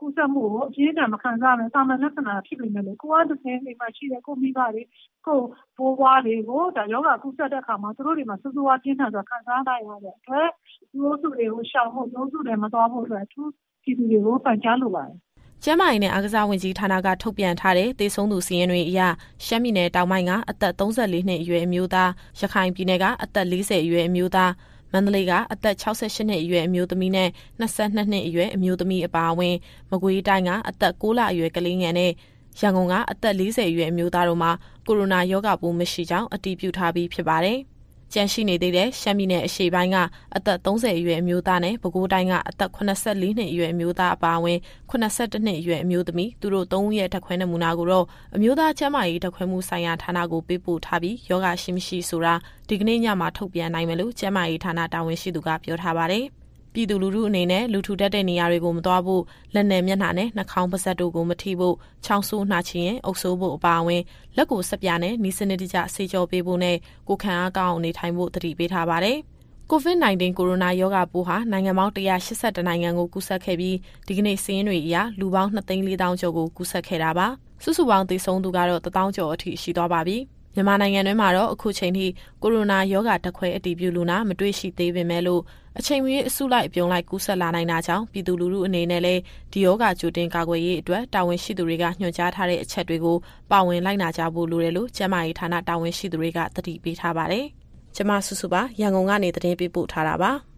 [0.00, 4.82] ကူးစက်မှုကို အပြင်းအထန် မခံစားနိုင်သာမန်လက္ခဏာ ဖြစ်ပေမဲ့လည်းကိုယ်ကတစ်ဆင့် အိမ်မှာရှိတဲ့ ကိုမိဘတွေ
[5.26, 5.40] ကို
[5.76, 10.48] ဘိုးဘွားတွေကိုဒါယောဂကူးစက်တဲ့အခါမှာ သူတို့တွေမှာစူးစူးဝါးပြင်းထန်စွာ ခံစားနိုင်ရတဲ့အတွက်
[10.90, 13.42] ဒီလိုစုတွေကိုရှောင်ဖို့လုံးစုတွေမတော်ဖို့အတွက်သူ
[13.82, 15.18] ပြည်သူတွေကို ပန်ကြားလိုပါတယ်
[15.64, 19.00] ကျန်းမာရေးနဲ့ အားကစားဝန်ကြီးဌာနက ထုတ်ပြန်ထားတဲ့ သေဆုံးသူစီးရင်တွေအရ
[19.46, 22.10] ရှမ်းပြည်နယ်တောင်ပိုင်းက အသက်34နှစ်အရွယ် အမျိုးသား
[22.40, 24.52] ရခိုင်ပြည်နယ်က အသက်40အရွယ် အမျိုးသား
[24.94, 27.28] မန္တလေးကအသက်68နှစ်အရွယ်အမျိုးသမီးနဲ့
[27.60, 29.56] 22နှစ်အရွယ်အမျိုးသမီးအပါအဝင်
[29.90, 32.12] မကွေးတိုင်းကအသက်6လအရွယ်ကလေးငယ်နဲ့
[32.60, 34.50] ရန်ကုန်ကအသက်40အရွယ်အမျိုးသားတို့မှာ
[34.86, 37.58] ကိုရိုနာရောဂါပိုးမရှိကြောင်းအတည်ပြုထားပြီးဖြစ်ပါတယ်။
[38.14, 39.96] ကျန်ရှိနေသေးတဲ့ရှမ်းပြည်နယ်အရှေ့ပိုင်းက
[40.36, 44.58] အသက်30အရွယ်အမျိုးသားနဲ့ပဲခူးတိုင်းကအသက်84နှစ်အရွယ်အမျိုးသားအပါအဝင်
[44.90, 48.06] 82နှစ်အရွယ်အမျိုးသမီးသူတို့၃ဦးရဲ့ဓာတ်ခွဲနမူနာကိုတော့
[48.36, 52.34] အမျိုးသားကျန်းမာရေးဓာတ်ခွဲမှုဆိုင်ရာဌာနကိုပေးပို့ထားပြီးယောဂရှိမရှိဆိုတာ
[52.68, 56.26] ဒီကနေ့ညမှာထုတ်ပြန်နိုင်မယ်လို့ကျန်းမာရေးဌာနတာဝန်ရှိသူကပြောထားပါတယ်။
[56.74, 59.22] ပြည်သူလူထုအနေနဲ့လူထူတတ်တဲ့နေရာတွေကိုမသွားဖို့
[59.54, 64.02] လက်နယ်မျက်နှာနဲ့နှာခေါင်းပါးစပ်တို့ကိုမထိဖို့ချောင်းဆိုးနှာချင်ရင်အုပ်ဆိုးဖို့အပါအဝင်
[64.36, 66.76] လက်ကိုစက်ပြားနဲ့နီးစနစ်တကျဆေးကြောပေးဖို့နဲ့
[67.08, 69.18] ကိုခံအားကောင်းအောင်နေထိုင်ဖို့တတိပေးထားပါတယ်။
[69.70, 73.76] COVID-19 ကိုရိုနာရောဂါပိုးဟာနိုင်ငံပေါင်း182နိုင်ငံကိုကူးစက်ခဲ့ပြီး
[74.06, 77.26] ဒီကနေ့စင်းတွေအရလူပေါင်း2,400ကျော်ကိုကူးစက်ခဲ့တာပါ။
[77.64, 80.18] စုစုပေါင်းသေဆုံးသူကတော့1000ကျော်အထိရှိသွားပါပြီ။
[80.54, 82.06] မြန်မာနိုင်ငံတွင်းမှာတော့အခုချိန်ထိ
[82.42, 85.42] ကိုရိုနာရောဂါတက်ခွဲအတည်ပြုလူနာမတွေ့ရှိသေးပေမဲ့လို့
[85.78, 89.20] အချိန်မီအစုလိုက်အပြုံလိုက်ကူးစက်လာနိုင်တာကြောင့်ပြည်သူလူထုအနေနဲ့လည်း
[89.52, 93.16] ဒီရောဂါကြိုတင်ကာကွယ်ရေးအတွက်တာဝန်ရှိသူတွေကညွှန်ကြားထားတဲ့အချက်တွေကို
[93.50, 97.46] ပါဝင်လိုက်နာကြဖို့လိုတယ်လို့ကျန်းမာရေးဌာနတာဝန်ရှိသူတွေကသတိပေးထားပါတယ်။
[97.96, 100.32] ကျမဆုစုပါရန်ကုန်ကနေသတင်းပေးပို့ထားတာပါ။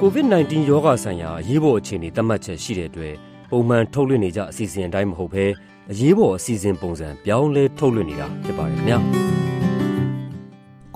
[0.00, 3.16] COVID-19 ရောဂါဆိုင်ရာအရေးပေါ်အခြေအနေသတ်မှတ်ချက်ရှိတဲ့အတွက်
[3.50, 5.44] ပုံမှန်ထုတ်လွှင့်နေကြအစီအစဉ်အတိုင်းမဟုတ်ဘဲ
[5.90, 8.98] အရေးပေါ်အစီအစဉ်ပုံစံပြောင်းလဲထုတ်လွှင့်နေတာဖြစ်ပါတယ်ခင်ဗျာ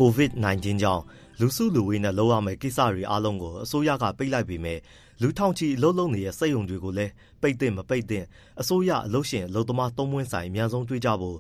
[0.01, 1.03] COVID-19 ကြောင့်
[1.41, 4.79] လူစုလူဝေးနဲ့လောက်ရမယ့်ကိစ္စတွေအားလုံးကိုအစိုးရကပိတ်လိုက်ပေမဲ့
[5.23, 8.25] လူထောင်ချီအလုပ်လုပ်နေတဲ့စက်ရုံတွေကိုလည်းပိတ်တဲ့မပိတ်တဲ့
[8.61, 11.39] အစိုးရအလုပ်ရှင်အလုပ်သမားသုံးပွင့်ဆိုင်အများဆုံးတွေးကြဖို့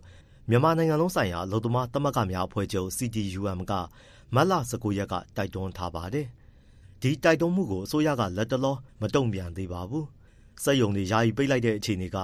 [0.50, 3.72] မြန်မာနိုင်ငံလုံးဆိုင်ရာအလုပ်သမားသမဂ္ဂများအဖွဲ့ချုပ် CTUM က
[4.34, 6.26] မတ်လ19ရက်ကတိုက်တွန်းထားပါတယ်။
[7.02, 10.06] ဒီတိုက်တွန်းမှုကိုအစိုးရကလက်တလောမတုံ့ပြန်သေးပါဘူး
[10.62, 12.16] စက်ယုံတွေ ယာယီပိတ်လိုက်တဲ့ အခြေအနေက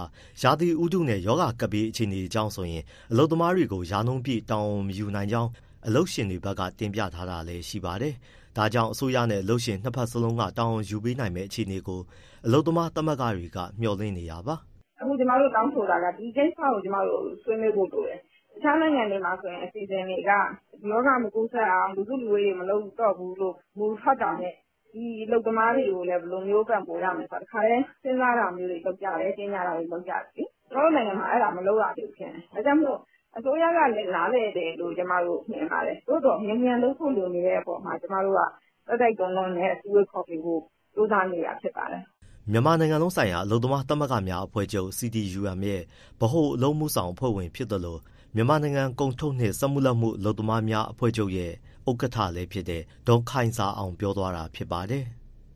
[0.42, 5.50] ရာသီဥတုနဲ့ယောဂကပ်ဘေး အခြေအနေအကြောင်းဆိုရင် အလုပ်သမားတွေကို ရာနှုန်းပြည့်တောင်းမယူနိုင်ကြောင်း
[5.86, 8.14] အလုပ်ရှင်တွေဘက်က တင်ပြထားတာလည်း ရှိပါတယ်။
[8.56, 12.00] ဒါကြောင့် အစိုးရနဲ့ အလုပ်ရှင် နှစ်ဖက်စလုံးကတောင်းယူပေးနိုင်မယ့် အခြေအနေကို
[12.46, 14.54] အလုပ်သမားသမဂ္ဂတွေက မျှော်လင့်နေတာပါ။
[15.00, 18.18] အခု ကျမတို့ တောင်းဆိုတာက ဒီကိစ္စကို ကျမတို့ ဆွေးနွေးဖို့လိုတယ်။
[18.52, 24.54] တခြားနိုင်ငံတွေမှာဆိုရင် အစီအစဉ်တွေကယောဂမကူးစက်အောင် လူစုလူဝေးတွေ မလုပ်တော့ဘူးလို့ မူထွက်တာနဲ့
[24.96, 32.98] ဒီအလုပ်သမားတွေကိုလည်း ဘယ်လိုမျိုး ပံ့ပိုးရမလဲဆိုတာ တခါတည်း စဉ်းစားတာမျိုးတွေ လုပ်ကြတယ်၊ကြေညာတာတွေ လုပ်ကြတယ်လေ။ကျမတို့နိုင်ငံမှာ အဲဒါ မလုပ်ရသေးဘူးဖြစ်နေတယ်။ဒါကြောင့်မို့
[33.36, 38.40] အစိုးရကလည်း နားလည်တယ်လို့ ကျမတို့ မြင်ပါတယ်။သို့သော် မြန်မြန်လုပ်ဖို့ လိုနေတဲ့အပေါ်မှာ ကျမတို့က
[38.88, 40.60] တိုက်တိုက်တွန်းတွန်းနဲ့ အစည်းအဝေးခေါ်ပေးဖို့
[40.94, 42.02] ကြိုးစားနေတာ ဖြစ်ပါတယ်။”
[42.52, 45.82] မြန်မာနိုင်ငံလုံးဆိုင်ရာ အလုပ်သမားသမဂ္ဂများအဖွဲ့ချုပ် CTUM ရဲ့
[46.20, 47.98] ဗဟိုအလုပ်အမှုဆောင် အဖွဲ့ဝင်ဖြစ်သလို
[48.34, 51.52] မြန်မာနိုင်ငံ ကုန်ထုတ်နှင့် စက်မှုလက်မှု အလုပ်သမားများအဖွဲ့ချုပ်ရဲ့
[51.90, 55.04] ဥက္ကဋ္ဌလည်းဖြစ်တဲ့ ဒေါ်ခိုင်ဇာအောင် ပြောသွားတာဖြစ်ပါတယ်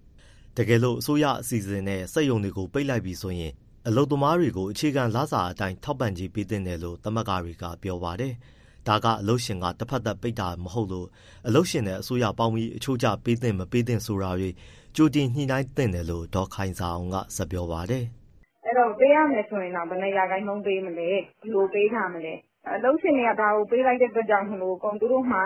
[0.56, 3.52] ။တကယ်လို့ အစိုးရအစီအစဉ်နဲ့ စက်ရုံတွေကို ပိတ်လိုက်ပြီဆိုရင်
[3.88, 8.34] အလုပ်သမားတွေကို အခြေခံလစာအတိုင်း ထောက်ပံ့ကြေးပေးသင့်တယ်လို့ သမဂ္ဂတွေက ပြောပါတယ်။
[8.88, 11.08] ဒါက အလုပ်ရှင်ကတစ်ဖက်သက်ပိတ်တာမဟုတ်လို့
[11.46, 14.50] အလုပ်ရှင်နဲ့ အစိုးရပေါင်းပြီး အချိုးကျပေးသင့် မပေးသင့်ဆိုတာတွေ
[14.96, 18.04] ကြိုတင်ညှိနှိုင်းသင့်တယ်လို့ ဒေါ်ခိုင်ဇာအောင်က ဆက်ပြောပါတယ်။
[18.66, 21.08] “အဲတော့ ပေးရမယ်ဆိုရင်တော့ဘယ်နှစ်ရာခိုင်နှုန်းပေးမလဲ၊
[21.40, 22.34] ဘယ်လိုပေးထားမလဲ
[22.76, 25.44] အလုပ်ရှင်တွေက ဒါကိုပေးလိုက်တဲ့အတွက်ကြောင့်မို့လို့သူတို့မှာ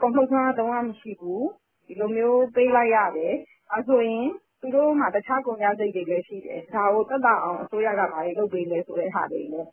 [0.00, 1.42] ကုန်ထုတ်စွမ်းအားလုံးဝမရှိဘူး။
[1.86, 3.34] ဒီလိုမျိုး ပေးလိုက်ရတယ်။
[3.70, 4.26] ဒါဆိုရင်
[4.60, 9.68] သူတို့မှာ တခြားကုန်ကျစရိတ်တွေလည်း ရှိတယ်။ဒါကို သက်သာအောင် အစိုးရက ဘာတွေလုပ်ပေးလဲ ဆိုတဲ့ဟာတွေလည်း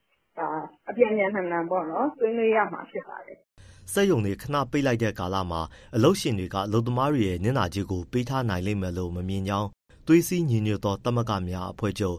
[0.89, 3.38] အပြန်ပြန်လှန်လှန်ပေါ့နော်ဆွေးနွေးရမှာ ဖြစ်ပါတယ်။”
[3.93, 5.62] စက်ရုံတွေ ခဏပိတ်လိုက်တဲ့ကာလမှာ
[5.95, 9.69] အလုပ်ရှင်တွေက အလုပ်သမားတွေရဲ့ နစ်နာကြေးကို ပေးထားနိုင်လိမ့်မယ်လို့ မမြင်ကြောင်း
[10.08, 12.17] သွေးစည်းညီညွတ်သော သမဂ္ဂများအဖွဲ့ချုပ်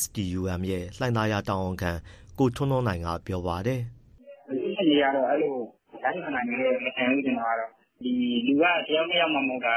[0.00, 1.92] STUM ရဲ့ လှိုင်သာယာတာဝန်ခံ
[2.38, 3.80] ကိုထွန်းထွန်းနိုင်က ပြောပါတယ်။
[4.48, 7.70] “အလုပ်ရှင်တွေကတော့ အဲလို ကြားခံနိုင်တယ်မထင်ဘူး ကျနော်ကတော့။
[8.04, 8.12] ဒီ
[8.46, 9.74] လူက တယောက်နှစ်ယောက်မှ မဟုတ်တာ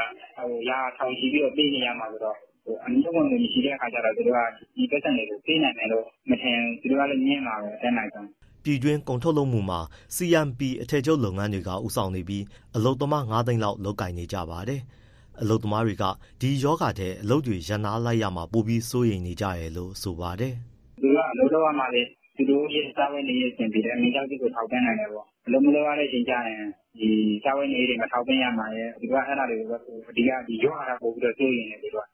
[0.68, 2.36] ရာထောင်ချီပြီးတော့ ပေးနေရမှာဆိုတော့
[2.84, 4.40] အလုပ်ဝင်ငွေ မရှိတဲ့အခါကျတော့ သူတို့က
[4.76, 8.26] ဒီပိုက်ဆံတွေကို ပေးနိုင်မယ်လို့ မထင်ဘူး။သူတို့ကလည်း ငြင်းမှာပဲ အတတ်နိုင်ဆုံး။”
[8.64, 9.80] ပြည်တွင်းကုန်ထုတ်လုပ်မှုမှာ
[10.16, 12.44] CMP အထည်ချုပ်လုပ်ငန်းတွေက ဦးဆောင်နေပြီး
[12.76, 14.80] အလုပ်သမားငါးသိန်းလောက် လုပ်ကိုင်နေကြပါတယ်။
[15.40, 16.04] အလုပ်သမားတွေက
[16.40, 20.54] ဒီရောဂါထဲ အလုပ်တွေ ရပ်နားလိုက်ရမှာ ပိုပြီး စိုးရိမ်နေကြတယ်လို့ ဆိုပါတယ်။
[21.00, 26.66] “သူတို့က အလုပ်လုပ်ရမှလည်း သူတို့ရဲ့ စားဝတ်နေရေး အဆင်ပြေတယ်။မိသားစုကို ထောက်ပံ့နိုင်တယ်ပေါ့။အလုပ်မလုပ်ရတဲ့အချိန်ကျရင်
[26.98, 27.08] ဒီ
[27.44, 29.78] စားဝတ်နေရေးတွေ မထောက်ပံ့ရမှာရယ် သူတို့က အဲဒါတွေကို
[30.10, 32.06] အဓိကဒီရောဂါက ပိုပြီးတော့ စိုးရိမ်တယ်သူတို့က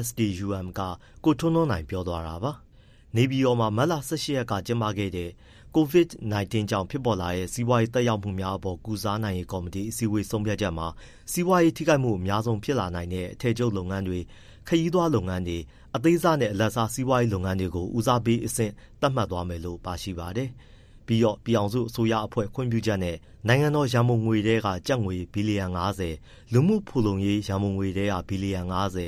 [0.06, 0.80] ။STUM က
[1.24, 2.52] ကိုထွန်းထွန်းနိုင် ပြောသွားတာပါ။
[3.16, 5.30] နေပြည်တော်မှာ မတ်လ ၁၈ ရက်က ကျင်းပခဲ့တဲ့
[5.76, 10.86] COVID-19 ကြောင့် ဖြစ်ပေါ်လာတဲ့ စီးပွားရေး သက်ရောက်မှုများအပေါ် ကုစားနိုင်ရေး ကော်မတီ အစည်းအဝေး ဆုံးဖြတ်ချက်မှာ
[11.32, 14.18] စီးပွားရေး ထိခိုက်မှု အများဆုံး ဖြစ်လာနိုင်တဲ့ အထည်ချုပ်လုပ်ငန်းတွေ၊
[14.68, 15.58] ခရီးသွားလုပ်ငန်းတွေ၊
[15.96, 20.50] အသေးစားနဲ့ အလတ်စား စီးပွားရေးလုပ်ငန်းတွေကို ဦးစားပေးအဆင့် သတ်မှတ်သွားမယ်လို့ ပါရှိပါတယ်။
[21.06, 23.16] ပြီးတော့ ပြည်ထောင်စုအစိုးရအဖွဲ့ ခွင့်ပြုချက်နဲ့
[23.48, 26.00] နိုင်ငံတော်ရန်ပုံငွေထဲက ကျပ်ငွေ ဘီလီယံ ၅၀၊
[26.52, 28.98] လူမှုဖူလုံရေး ရန်ပုံငွေထဲက ဘီလီယံ ၅၀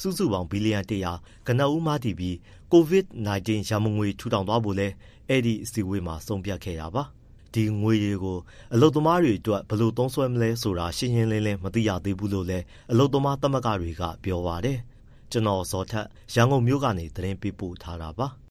[0.00, 1.14] စုစုပေါင်း ဘီလီယံ ၁၀၀
[1.46, 2.34] ကနဦး မတည်ပြီး
[2.72, 4.94] COVID-19 ရန်ပုံငွေ ထူထောင်သွားဖို့လည်း
[5.28, 7.04] အဲဒီအစည်းအဝေးမှာ ဆုံးဖြတ်ခဲ့တာပါ။
[7.54, 8.38] ဒီငွေတွေကို
[8.74, 14.78] အလုပ်သမားတွေအတွက် ဘယ်လိုသုံးစွဲမလဲဆိုတာ ရှင်းရှင်းလင်းလင်း မသိရသေးဘူးလို့လည်း အလုပ်သမားသမဂ္ဂတွေက ပြောပါတယ်။
[15.32, 18.26] ကျွန်တော်ဇော်ထက်ရန်ကုန်မြို့ကနေသတင်းပေးပို့ထားတာပါ။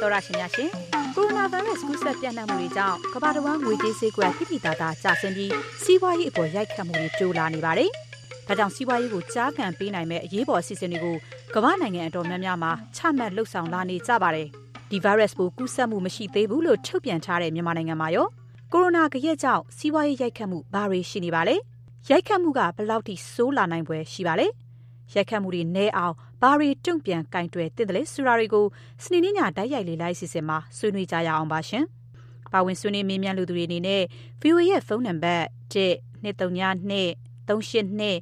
[0.00, 0.70] သောရရှင်များရှင်
[1.16, 7.90] ကိုရိုနာဗိုင်းရပ်စ်ကူးစက်ပြန့်နှံ့မှုတွေကြောင့်ကမ္ဘာတစ်ဝန်းငွေကြေးဈေးကွက်ဖိဖိသားသားကျဆင်းပြီးစီးပွားရေးအပေါ်ရိုက်ခတ်မှုတွေတိုးလာနေပါတယ်။
[8.48, 11.16] ဒါကြောင့်စီးပွားရေးကိုကြားခံပေးနိုင်မဲ့အရေးပေါ်အစီအစဉ်တွေကို
[11.54, 14.48] ကမ္ဘာနိုင်ငံအတော်များများမှာချမှတ်လှုပ်ဆောင်လာနေကြပါတယ်။
[14.90, 18.28] ဒီ virus ပိုးကူးစက်မှုမရှိသေးဘူးလို့ထုတ်ပြန်ထားတဲ့မြန်မာနိုင်ငံမှာရော
[18.72, 21.56] ကိုရိုနာကြက်ကြောင့်စီးပွားရေးရိုက်ခတ်မှုဘာတွေရှိနေပါလဲ။
[22.10, 24.46] ရိုက်ခတ်မှုကဘယ်လောက်ထိဆိုးလာနိုင်ပွဲရှိပါလဲ။
[25.14, 28.64] ရိုက်ခတ်မှုတွေနည်းအောင်ဘာတွေတုံ့ပြန်ကင်တွယ်သင့်တယ်လဲဆိုတာတွေကို
[29.04, 31.84] စနေနေ့ညတိုက်ရိုက်လေလိုက်စီစဉ်မှာဆွေးနွေးကြရအောင်ပါရှင်။
[32.52, 34.02] ပါဝင်ဆွေးနွေးမေးမြန်းလူသူတွေအနေနဲ့
[34.42, 38.12] VOA ရဲ့ဖုန်းနံပါတ်12392 382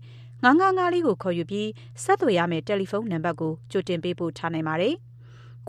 [0.42, 1.68] 999လေးကိုခေါ်ယူပြီး
[2.02, 4.94] ဆက်သွယ်ရမယ့်တယ်လီဖုန်းနံပါတ်ကိုကြိုတင်ပေးပို့ထားနိုင်ပါတယ်။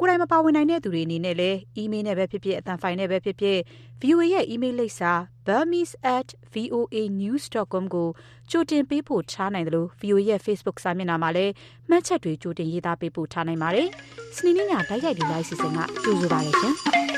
[0.03, 3.57] ကိုယ်တိုင်မပါဝင်နိုင်တဲ့သူတွေအနေနဲ့လည်းအီးမေးလ်နဲ့ပဲဖြစ်ဖြစ်အသံဖိုင်နဲ့ပဲဖြစ်ဖြစ်
[4.01, 5.11] VOA ရဲ့အီးမေးလ်လိပ်စာ
[5.47, 8.09] burmese@voanews.com ကို
[8.51, 11.53] ကြိုတင်ပေးပို့ထားနိုင်တယ်လို့ VOA ရဲ့ Facebook စာမျက်နှာမှာလည်း
[11.89, 13.87] မှတ်ချက်တွေကြိုတင်ရေးသားပေးပို့ထားနိုင်ပါတယ်။
[14.35, 16.75] စနေနေ့ညဓာတ်ရိုက်ဒီလိုက်စီစဉ်ကကြိုဆိုပါရရှင်။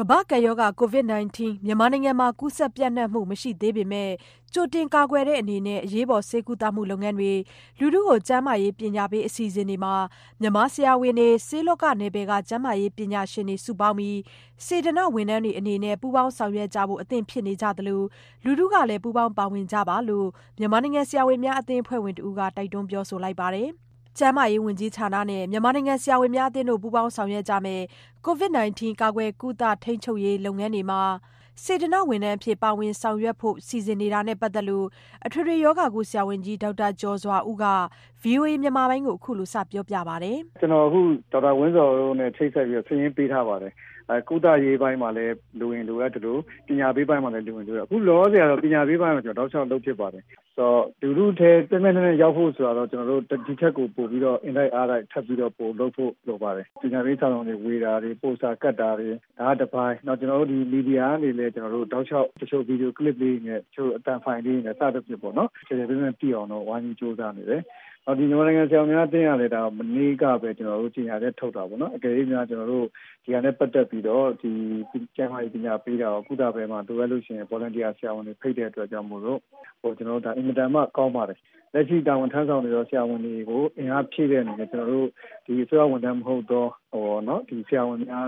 [0.00, 4.10] ကမ္ဘာ့ကပ်ရောဂါ COVID-19 မြန်မာနိုင်ငံမှာ ကူးစက်ပျံ့နှံ့မှု မရှိသေးပေမဲ့
[4.54, 7.32] ကြိုတင်ကာကွယ်တဲ့အနေနဲ့ အရေးပေါ် ဆေးကုသမှုလုပ်ငန်းတွေ၊
[7.78, 9.94] လူထုကို ကျန်းမာရေးပညာပေး အစီအစဉ်တွေမှာ
[10.40, 14.18] မြန်မာဆရာဝန်တွေ၊ဆေးလောကနယ်ပယ်က ကျန်းမာရေးပညာရှင်တွေ စုပေါင်းပြီး
[14.66, 18.02] စေတနာ့ဝန်ထမ်းတွေအနေနဲ့ ပူးပေါင်းဆောင်ရွက်ကြဖို့ အသင့်ဖြစ်နေကြသလို
[18.44, 20.28] လူထုကလည်း ပူးပေါင်းပါဝင်ကြပါလို့
[20.58, 23.70] မြန်မာနိုင်ငံဆရာဝန်များအသင်းအဖွဲ့ဝင်တဦးက တိုက်တွန်းပြောဆိုလိုက်ပါတယ်။
[24.18, 27.84] ကျန်းမာရေးဝန်ကြီးဌာနနဲ့ မြန်မာနိုင်ငံဆရာဝန်များအသင်းတို့ ပူးပေါင်းဆောင်ရွက်ကြမယ့်
[28.26, 31.02] COVID-19 ကာကွယ်ကုသ ထိန်းချုပ်ရေး လုပ်ငန်းတွေမှာ
[31.64, 34.86] စေတနာ့ဝန်ထမ်းအဖြစ် ပါဝင်ဆောင်ရွက်ဖို့ စီစဉ်နေတာနဲ့ ပတ်သက်လို့
[35.26, 37.66] အထွေထွေရောဂါကု ဆရာဝန်ကြီး ဒေါက်တာကျော်စွာဦးက
[38.22, 41.00] VOA မြန်မာပိုင်းကို အခုလိုစပြောပြပါတယ်။ကျွန်တော်အခု
[41.32, 43.95] ဒေါက်တာဝင်းဇော်တို့နဲ့ ချိတ်ဆက်ပြီးဆင်းရင်းပေးထားပါတယ်အဲ
[44.28, 67.62] ကုသရေးပိုင်းမှာလည်းလိုရင်လိုအပ်တယ်လို့ပညာပေးပိုင်းမှာလည်းလိုရင်လိုအပ်အခုလောဆရာတော့ပညာပေးပိုင်းမှာကျွန်တော်တောက်လျှောက်လုပ်ဖြစ်ပါတယ်ဆိုတော့လူလူထဲတက်မဲ့နဲ့ရောက်ဖို့ဆိုတော့ကျွန်တော်တို့ဒီထက်ကိုပို့ပြီးတော့ invite အားလိုက်ထပ်ပြီးတော့ပို့လုပ်ဖို့လိုပါတယ်ပညာပေးဆောင်တွေဝေတာတွေပို့စာကတ်တာတွေဒါကတစ်ပိုင်းတော့ကျွန်တော်တို့ဒီမီဒီယာအနေနဲ့ကျွန်တော်တို့တောက်လျှောက်တချို့ဗီဒီယိုကလစ်လေးနဲ့တချို့အတန်ဖိုင်လေးနဲ့စသဖြင့်ပေါ့နော်ခြေခြေပြင်းပြင်းပြအောင်တော့ဝိုင်းပြီးစူးစမ်းနေတယ်
[68.18, 72.86] ဒီမြန်မာနိုင်ငံဆရာဝန်များအသင်းကလည်းဒါမနေ့ကပဲကျွန်တော်တို့ကြေညာချက်ထုတ်တာပေါ့နော်အကယ်၍များကျွန်တော်တို့
[73.24, 74.52] ဒီဟာနဲ့ပတ်သက်ပြီးတော့ဒီ
[75.16, 79.40] ကျန်းမာရေးပညာပေးတာကိုကုသပဲမှာလိုအပ်လို့ရှိရင် volunteer ဆရာဝန်တွေဖိတ်တဲ့အတွက်ကြောင့်မို့လို့
[79.80, 81.38] ဟိုကျွန်တော်တို့ဒါအင်မတန်မှကောင်းပါတယ်
[81.74, 85.08] လက်ရှိတာဝန်ထမ်းဆောင်နေသောဆရာဝန်တွေကိုအင်အားဖြည့်တဲ့အနေနဲ့ကျွန်တော်တို့
[85.46, 88.26] ဒီအစိုးရဝန်ထမ်းမဟုတ်သောဟိုနော်ဒီဆရာဝန်များ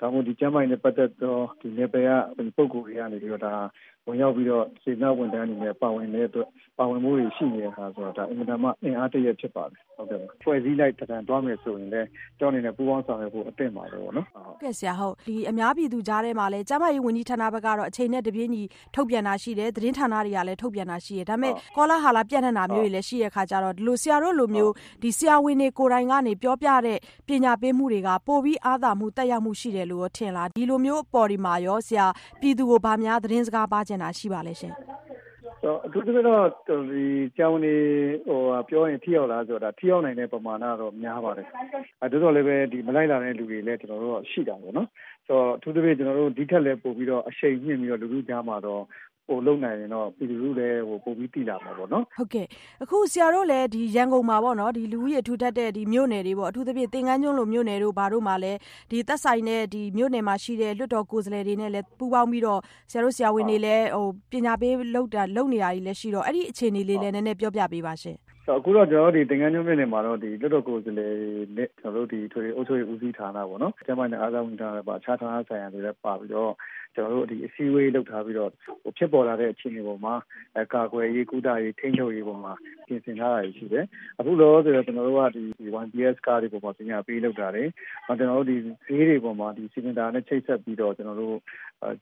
[0.00, 2.10] ဒါမှမဟုတ်ဒီကျန်းမာရေးနဲ့ပတ်သက်သောဒီနေပယ်က
[2.56, 3.54] ပုံကိုယ်တွေကနေပြီးတော့ဒါ
[3.99, 18.62] ဟ ဝင်ရောက်ပြီးတော့စေနာဝန်ထမ်းအနေနဲ့ပါဝင်တဲ့အတွက်ပါဝင်မှုတွေရှိနေတဲ့အခါဆိုတော့ဒါအင်မတန်မှအင်အားတရဖြစ်ပါတယ်ဟုတ်ကဲ့ပါဖွဲ့စည်းလိုက်တံသွားမယ်ဆိုရင်လည်းကျောင်းအနေနဲ့ပူးပေါင်းဆောင်ရွက်ဖို့အသင့်ပါပဲပေါ့နော်ဟုတ်ကဲ့ဆရာဟုတ်ဒီအများပြည်သူကြားထဲမှာလည်းကျမကြီးဝန်ကြီးဌာနဘက်ကတော့အချိန်နဲ့တပြေးညီ
[18.94, 32.06] ထုတ်ပြန်တာရှိတယ်သတင်းဌာနတွေကလည်းထုတ်ပြန်တာရှိတယ်ဒါပေမဲ့ကောလာဟာလာပြန့်နှံ့တာမျိုးတွေလည်းရှိတဲ့အခါကျတော့ဒီလိုဆရာတို့လိုမျိုးဒီဆရာဝန်တွေကိုယ်တိုင်ကနေပြောပြတဲ့ပညာပေးမှုတွေကပိုပြီးအားသာမှုတက်ရောက်မှုရှိတယ်လို့ထင်လားဒီလိုမျိုးအပေါ်ဒီမှာရောဆရာ
[32.40, 34.74] ပြည်သူကိုဗာများသတင်းစကားပါကျင်တာရှိပါလဲရှင်
[35.62, 36.44] ဆိုအထူးသဖြင့်တော့
[36.90, 37.04] ဒီ
[37.36, 37.74] ကျောင်းနေ
[38.28, 41.46] ဟိုပြောရင်ထိရောက်လားဆိုတာထိရောက်နိုင်တဲ့ပမာဏတော့များပါတယ်
[42.02, 44.88] အဲဒါတော့လည်းပဲဒီမလိုက်လာတဲ့လူတွေလည်းကျွန်တော်တို့ရှိတာပေါ့နော်
[45.26, 48.82] ဆိုတော့အထူးသဖြင့်ကျွန်တော်တို့ဒီထက်လည်းပို့ပြီးတော့အရှိန်မြင့်ပြီးတော့လူလူကြားမှာတော့
[49.30, 52.46] ဟိုလုံနိုင်ရင်တော့ပြည်သူလူလည်းဟိုပို့ပြီးတည်လာမှာပေါ့နော်ဟုတ်ကဲ့
[52.82, 58.58] အခုဆရာတို့လည်းဒီရန်ကုန်မှာပေါ့နော်ဒီလူဦးရေထူထပ်တဲ့ဒီမြို့နယ်တွေပေါ့အထူးသဖြင့်သင်္ကန်းကျွန်းလိုမြို့နယ်တို့ဘာတို့မှာလည်း
[58.90, 71.14] ဒီသက်ဆိုင်တဲ့ဒီမြို့နယ်မှာရှိတဲ့လွတ်တော်ကိုယ်စားလှယ်တွေနဲ့လည်းပူးပေါင်းပြီးတော့ဆရာတို့ဆရာဝန်တွေလည်းဟိုပညာပေးလုပ်တာလုပ်နေတာကြီးလည်းရှိတော့အဲ့ဒီအခြေအနေလေးလည်းနည်းနည်းပြောပြပေးပါရှင်ဆို အခုတော့ကျွန်တော်တို့ဒီတင်ငန်းညွှန်းမြို့နယ်မှာတော့ဒီလွတ်တော်ကိုယ်စားလှယ်
[71.56, 76.52] နဲ့ကျွန်တော်တို့ဒီထွေအုပ်ချုပ်ရေးဦးစီးဌာနပေါ့နော်ကျမနဲ့အားသာဝန်ထမ်းတွေပါအခြားဌာနဆိုင်ရာတွေလည်းပါပြီးတော့
[76.94, 78.50] ကျွန်တော်တို့ဒီအစည်းအဝေးလုပ်ထားပြီးတော့
[78.82, 80.14] ဟိုဖြစ်ပေါ်လာတဲ့အခြေအနေပေါ်မှာ
[80.58, 82.52] အကာအကွယ်ရေးကုသရေးထိန်းချုပ်ရေးပေါ်မှာ
[82.86, 83.84] ပြင်ဆင်ထားတာရှိတယ်
[84.18, 85.42] အခုလောဆိုတော့ကျွန်တော်တို့ကဒီ
[85.76, 87.68] 1PS ကားတွေပေါ်မှာပညာပေးလုပ်တာတယ်
[88.06, 91.36] ကျွန်တော်တို့ဒီဈေးတွေပေါ်မှာဒီစီမံတာနဲ့ချိတ်ဆက်ပြီးတော့ကျွန်တော်တို့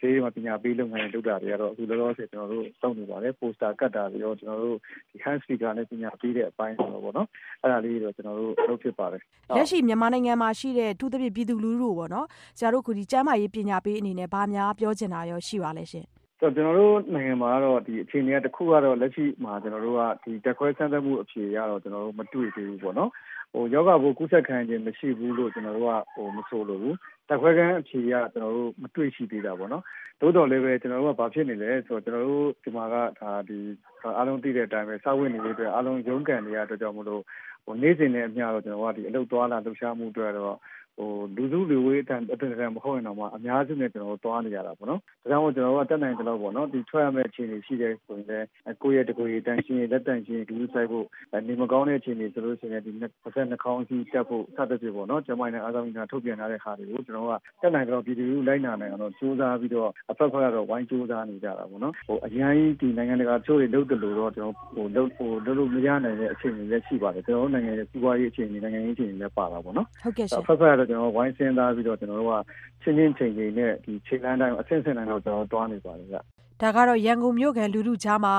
[0.00, 4.78] ဈေးတွေမှာပညာပေးလုပ်ငန်းတွေလုပ်တာတွေကတော့အခုလောလောဆယ်ကျွန်တော်တို့စောင့်နေပါတယ်ပိုစတာကတ်တာတွေရောကျွန်တော်တို့
[5.10, 7.28] ဒီ hand speaker နဲ့ပညာပေးတဲ့အပိုင်းဆိုတော့ဗောနော်
[7.62, 9.22] အဲ့ဒါလေးတော့ကျွန်တော်တို့လုပ်ဖြစ်ပါတယ်
[9.56, 12.26] လက်ရှိမြန်မာနိုင်ငံမှာရှိတဲ့သူသဖြင့်ပြည်သူလူထုပေါ့နော်
[12.58, 16.06] ဆရာတို့ကဒီကျမ်းမာရေးပညာပေးအနေနဲ့ဗာများပြောချင်တာရောရှိပါလဲရှင်
[16.40, 23.10] ဆိုတော့ကျွန်တော်တို့နိုင်ငံမှာကတော့ဒီအခြေအနေကတစ်ခုကတော့လက်ရှိမှာကျွန်တော်တို့ကဒီတက်ခွဲဆန်းသက်မှုအဖြေရတော့ကျွန်တော်တို့မတွေ့သေးဘူးပေါ့နော်
[23.52, 26.96] ဟိုယောဂဘိုးကုသခံခြင်းမရှိဘူးလို့ကျွန်တော်တို့ကဟိုမဆိုလို့ဘူး
[27.28, 29.84] တက်ခွဲကန်းအဖြေရကျွန်တော်တို့မတွေ့ရှိသေးတာပေါ့နော်
[30.20, 33.58] သို့တော်လည်းပဲကျွန်တော်တို့ကဘာဖြစ်နေလဲဆိုတော့ကျွန်တော်တို့ဒီမှာကဒါဒီ
[34.16, 37.22] အားလုံးသိတဲ့အတိုင်းပဲစာဝင်နေတဲ့အတွက်အားလုံးရုန်းကန်နေရတဲ့ကြောင့်မလို့
[37.64, 40.56] ဟိုနေ့စဉ်နဲ့အမျှတော့ကျွန်တော်ကဒီအလုပ်သွားလာလှုပ်ရှားမှုအတွက်တော့ဟို
[41.36, 48.46] လူစုလူဝေးအတန်အတန်မဟုတ်ရင်တော့မှအများစုနဲ့ကျွန်တော်တို့သွားနေရတာပေါ့နော်။ဒါကြောင့်မို့ကျွန်တော်တို့ကတက်နိုင်ကြလို့ပေါ့နော်ဒီထွက်ရမယ့်အခြေအနေရှိတဲ့ဆိုရင်လည်း
[48.82, 51.06] ကိုယ့်ရဲ့တကိုယ်ရတန်ရှင်းလက်တန်ရှင်းဂလူးဆိုင်ဖို့
[51.46, 72.34] နေမကောင်းတဲ့အခြေအနေဆိုလို့ရှိရင်ဒီတစ်ဆက်နှာခေါင်းစီးတက်ဖို့စသဖြင့်ပေါ့နော်။ကျမနဲ့အားဆောင်နေတာထုတ်ပြန်ထားတဲ့ဟာတွေကိုကျွန်တော်တို့ကတက်နိုင်ကြလို့ပြည်သူလူလိုက်နာနိုင်အောင်တော့စူးစမ်းပြီးတော့အဖက်ဖက်ကတော့ဝိုင်းစူးစမ်းနေကြတာပေါ့နော်။ဟိုအရင်ကြီးဒီနိုင်ငံတကာချိုးတွေလုပ်တယ်လို့တော့ကျွန်တော်ဟိုလုပ်ဟိုလုပ်လို့မရနိုင်တဲ့အခြေအနေလည်းရှိပါတယ်။ကျွန်တော်တို့နိုင်ငံရဲ့စီးပွားရေးအခြေအနေနိုင်ငံရေးအခြေအနေလည်းပါတာပေါ့နော်။ဟုတ်ကဲ့ရှင်။အဖက်ဖက်ကတော့ကျွန်တော်ဝိုင်းစင်းသားပြီးတော့ကျွန်တော်တို့က
[72.82, 76.18] ချင်းချင်းချိန်ချိန်နဲ့ဒီချိန်လန်းတိုင်းအဆင့်ဆင့်တိုင်းတော့ကျွန်တော်တွားနေပါတယ်ဗျ။
[76.62, 78.34] ဒါကတော့ရန်ကုန်မြို့ကန်လူထုကြားမှာ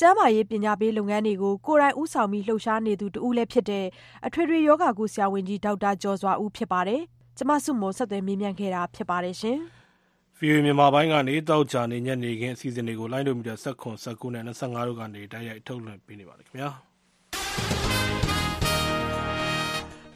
[0.00, 3.86] ကျန်းမာရေးပညာပေးလုပ်ငန်းတွေကိုကိုယ်တိုင်ဦးဆောင်ပြီးလှုပ်ရှားနေသူတူလည်းဖြစ်တဲ့
[4.26, 7.00] အထွေထွေယောဂကုဆရာဝန်ကြီးဒေါက်တာကျော်စွာဦးဖြစ်ပါတယ်။
[7.36, 9.58] ကျမစုမောဆက်သွယ်မေးမြန်းခဲ့တာဖြစ်ပါတယ်ရှင်။
[10.38, 16.70] VOA မြန်မာပိုင်းကနေတောက်ကြနေညနေခင်းအစီအစဉ်တွေကိုလိုင်းဒိုမီတာ7ခွန်19နဲ့25တို့ကနေတိုက်ရိုက်ထုတ်လွှင့်ပေးနေပါတယ်ခင်ဗျာ။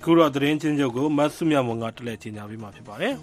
[0.05, 3.15] ခုတော့သတင်းချင်းချုပ်ကိုမတ်စုမြမွန်ကတလဲကြီးညာပေးမှာဖြစ်ပါတယ်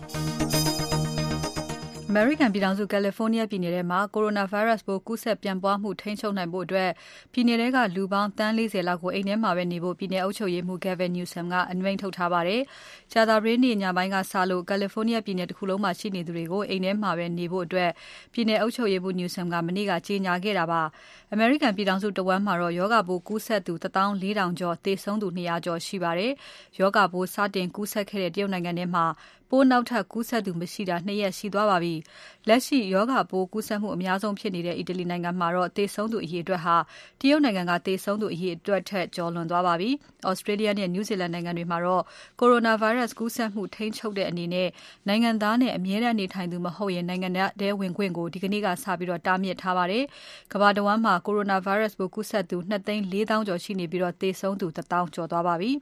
[2.14, 6.90] အမေရိကန်ပြည်ထောင်စုကယ်လီဖိုးနီးယားပြည်နယ်ထဲမှာကိုရိုနာဗိုင်းရပ်စ်ပိုးကူးစက်ပြန့်ပွားမှု ထိန်းချုပ်နိုင်ဖို့အတွက်
[7.34, 12.62] ပြည်နယ်ထဲက လူပေါင်းတန်း40လောက်ကို အိမ်ထဲမှာပဲနေဖို့ ပြည်နယ်အုပ်ချုပ်ရေးမှူး Gavin Newsom က အမိန့်ထုတ်ထားပါတယ်။
[13.12, 17.90] ကြာသပတေးနေ့ ညပိုင်းကစလို့ကယ်လီဖိုးနီးယားပြည်နယ်တစ်ခုလုံးမှာရှိနေသူတွေကို အိမ်ထဲမှာပဲနေဖို့အတွက်
[18.34, 20.82] ပြည်နယ်အုပ်ချုပ်ရေးမှူး Newsom က မနေ့က ကြေညာခဲ့တာပါ။
[21.32, 26.32] အမေရိကန်ပြည်ထောင်စုတဝန်းမှာတော့ယောဂပိုးကူးစက်သူ14000ကျော် သေဆုံးသူ200ကျော်ရှိပါတယ်။
[26.80, 29.06] ယောဂပိုးစတင်ကူးစက်ခဲ့တဲ့ တရုတ်နိုင်ငံထဲမှာ
[29.52, 31.96] ပိုးနောက်ထပ်ကူးစက်သူမရှိတာ2ရက်ရှိသွားပါပြီ။
[32.48, 36.76] လက်ရှိယောဂပိုးကူးစက်မှုအများဆုံးဖြစ်နေတဲ့ အီတလီနိုင်ငံမှာတော့ သေဆုံးသူအရေအတွက်ဟာ
[37.22, 39.90] တရုတ်နိုင်ငံက သေဆုံးသူအရေအတွက်ထက် ကျော်လွန်သွားပါပြီ။
[40.30, 42.04] Australia နဲ့ New Zealand နိုင်ငံတွေမှာတော့
[42.40, 44.70] Coronavirus ကူးစက်မှု ထိန်းချုပ်တဲ့အနေနဲ့
[45.08, 50.04] နိုင်ငံသားနဲ့ အမြဲတမ်းနေထိုင်သူ မဟုတ်ရင် နိုင်ငံထဲဝင်ခွင့်ကို ဒီကနေ့ကစပြီး တားမြစ်ထားပါတယ်။
[50.54, 55.72] ကမ္ဘာတဝန်းမှာ Coronavirus ပိုးကူးစက်သူ2သိန်း4သောင်းကျော်ရှိနေပြီး သေဆုံးသူ1သောင်းကျော်သွားပါပြီ။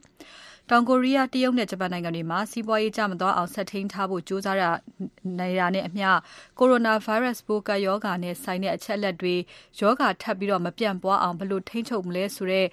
[0.72, 4.56] တောင်ကိုရီးယား၊တရုတ်နဲ့ ဂျပန်နိုင်ငံတွေမှာ စီးပွားရေးကျမသွားအောင် ဆက်ထိန်းထားဖို့ ကြိုးစား
[5.38, 6.08] နေတာနဲ့အမျှ
[6.58, 9.34] Coronavirus ပိုးကပ်ရောဂါနဲ့ဆိုင်တဲ့ အချက်အလက်တွေ
[9.80, 12.66] ရောဂါထပ်ပြီးမပြန့်ပွားအောင် ဘယ်လိုထိန်းချုပ်မလဲဆိုတဲ့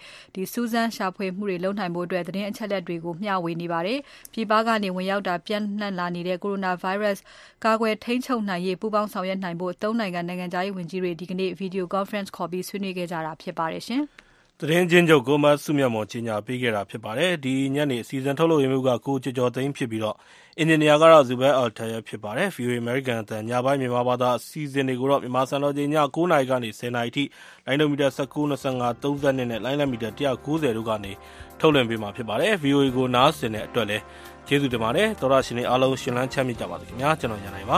[0.53, 3.99] စူးစမ်းရှာဖွေမှုတွေလုပ်နိုင်ဖို့ သတင်းအချက်အလက်တွေကို မျှဝေနေပါတယ်။
[4.33, 7.17] ပြည်ပကနေ ဝင်ရောက်တာ ပျံ့နှံ့လာနေတဲ့ Coronavirus
[7.65, 14.03] ကာကွယ်ထိန်းချုပ်နိုင်ရေး ပူးပေါင်းဆောင်ရွက်နိုင်ဖို့သုံးနိုင်ငံ နိုင်ငံခြားရေးဝန်ကြီးတွေ ဒီကနေ့ Video Conference ခေါ်ပြီး ဆွေးနွေးခဲ့ကြတာဖြစ်ပါတယ်ရှင်။
[14.61, 20.15] သတင်းချင်းချုပ် ကိုမဆုမြတ်မော်ကြီးညာပေးခဲ့တာ ဖြစ်ပါတယ်။ဒီညနေ အစီအစဉ် ထုတ်လုပ်ရေးမှုကကိုကျော်ကျော်သိန်းဖြစ်ပြီးတော့
[20.59, 27.23] အင်ဂျင်နီယာကတော့ဇူဘဲအော်တာယာဖြစ်ပါတယ်။ VOA American အသံ ညပိုင်း မြန်မာဘာသာ အစီအစဉ်တွေကိုတော့ မြန်မာစံတော်ချိန်ည9:00နာရီကနေ10:00နာရီထိ
[27.65, 31.11] လိုင်းဒိုမီတာ19 25 32နဲ့ လိုင်းလမီတာ190တို့ကနေ
[31.59, 34.03] ထုတ်လွှင့်ပေးမှာ ဖြစ်ပါတယ်။ VOA ကို နားဆင်တဲ့အတွက်လည်း
[34.47, 37.77] ကျေးဇူးတင်ပါတယ်။သောရရှင်တွေအားလုံး ရှင်လန်းချမ်းမြေ့ကြပါစေခင်ဗျာ။ကျွန်တော်ညနေပါ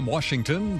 [0.00, 0.60] From Washington,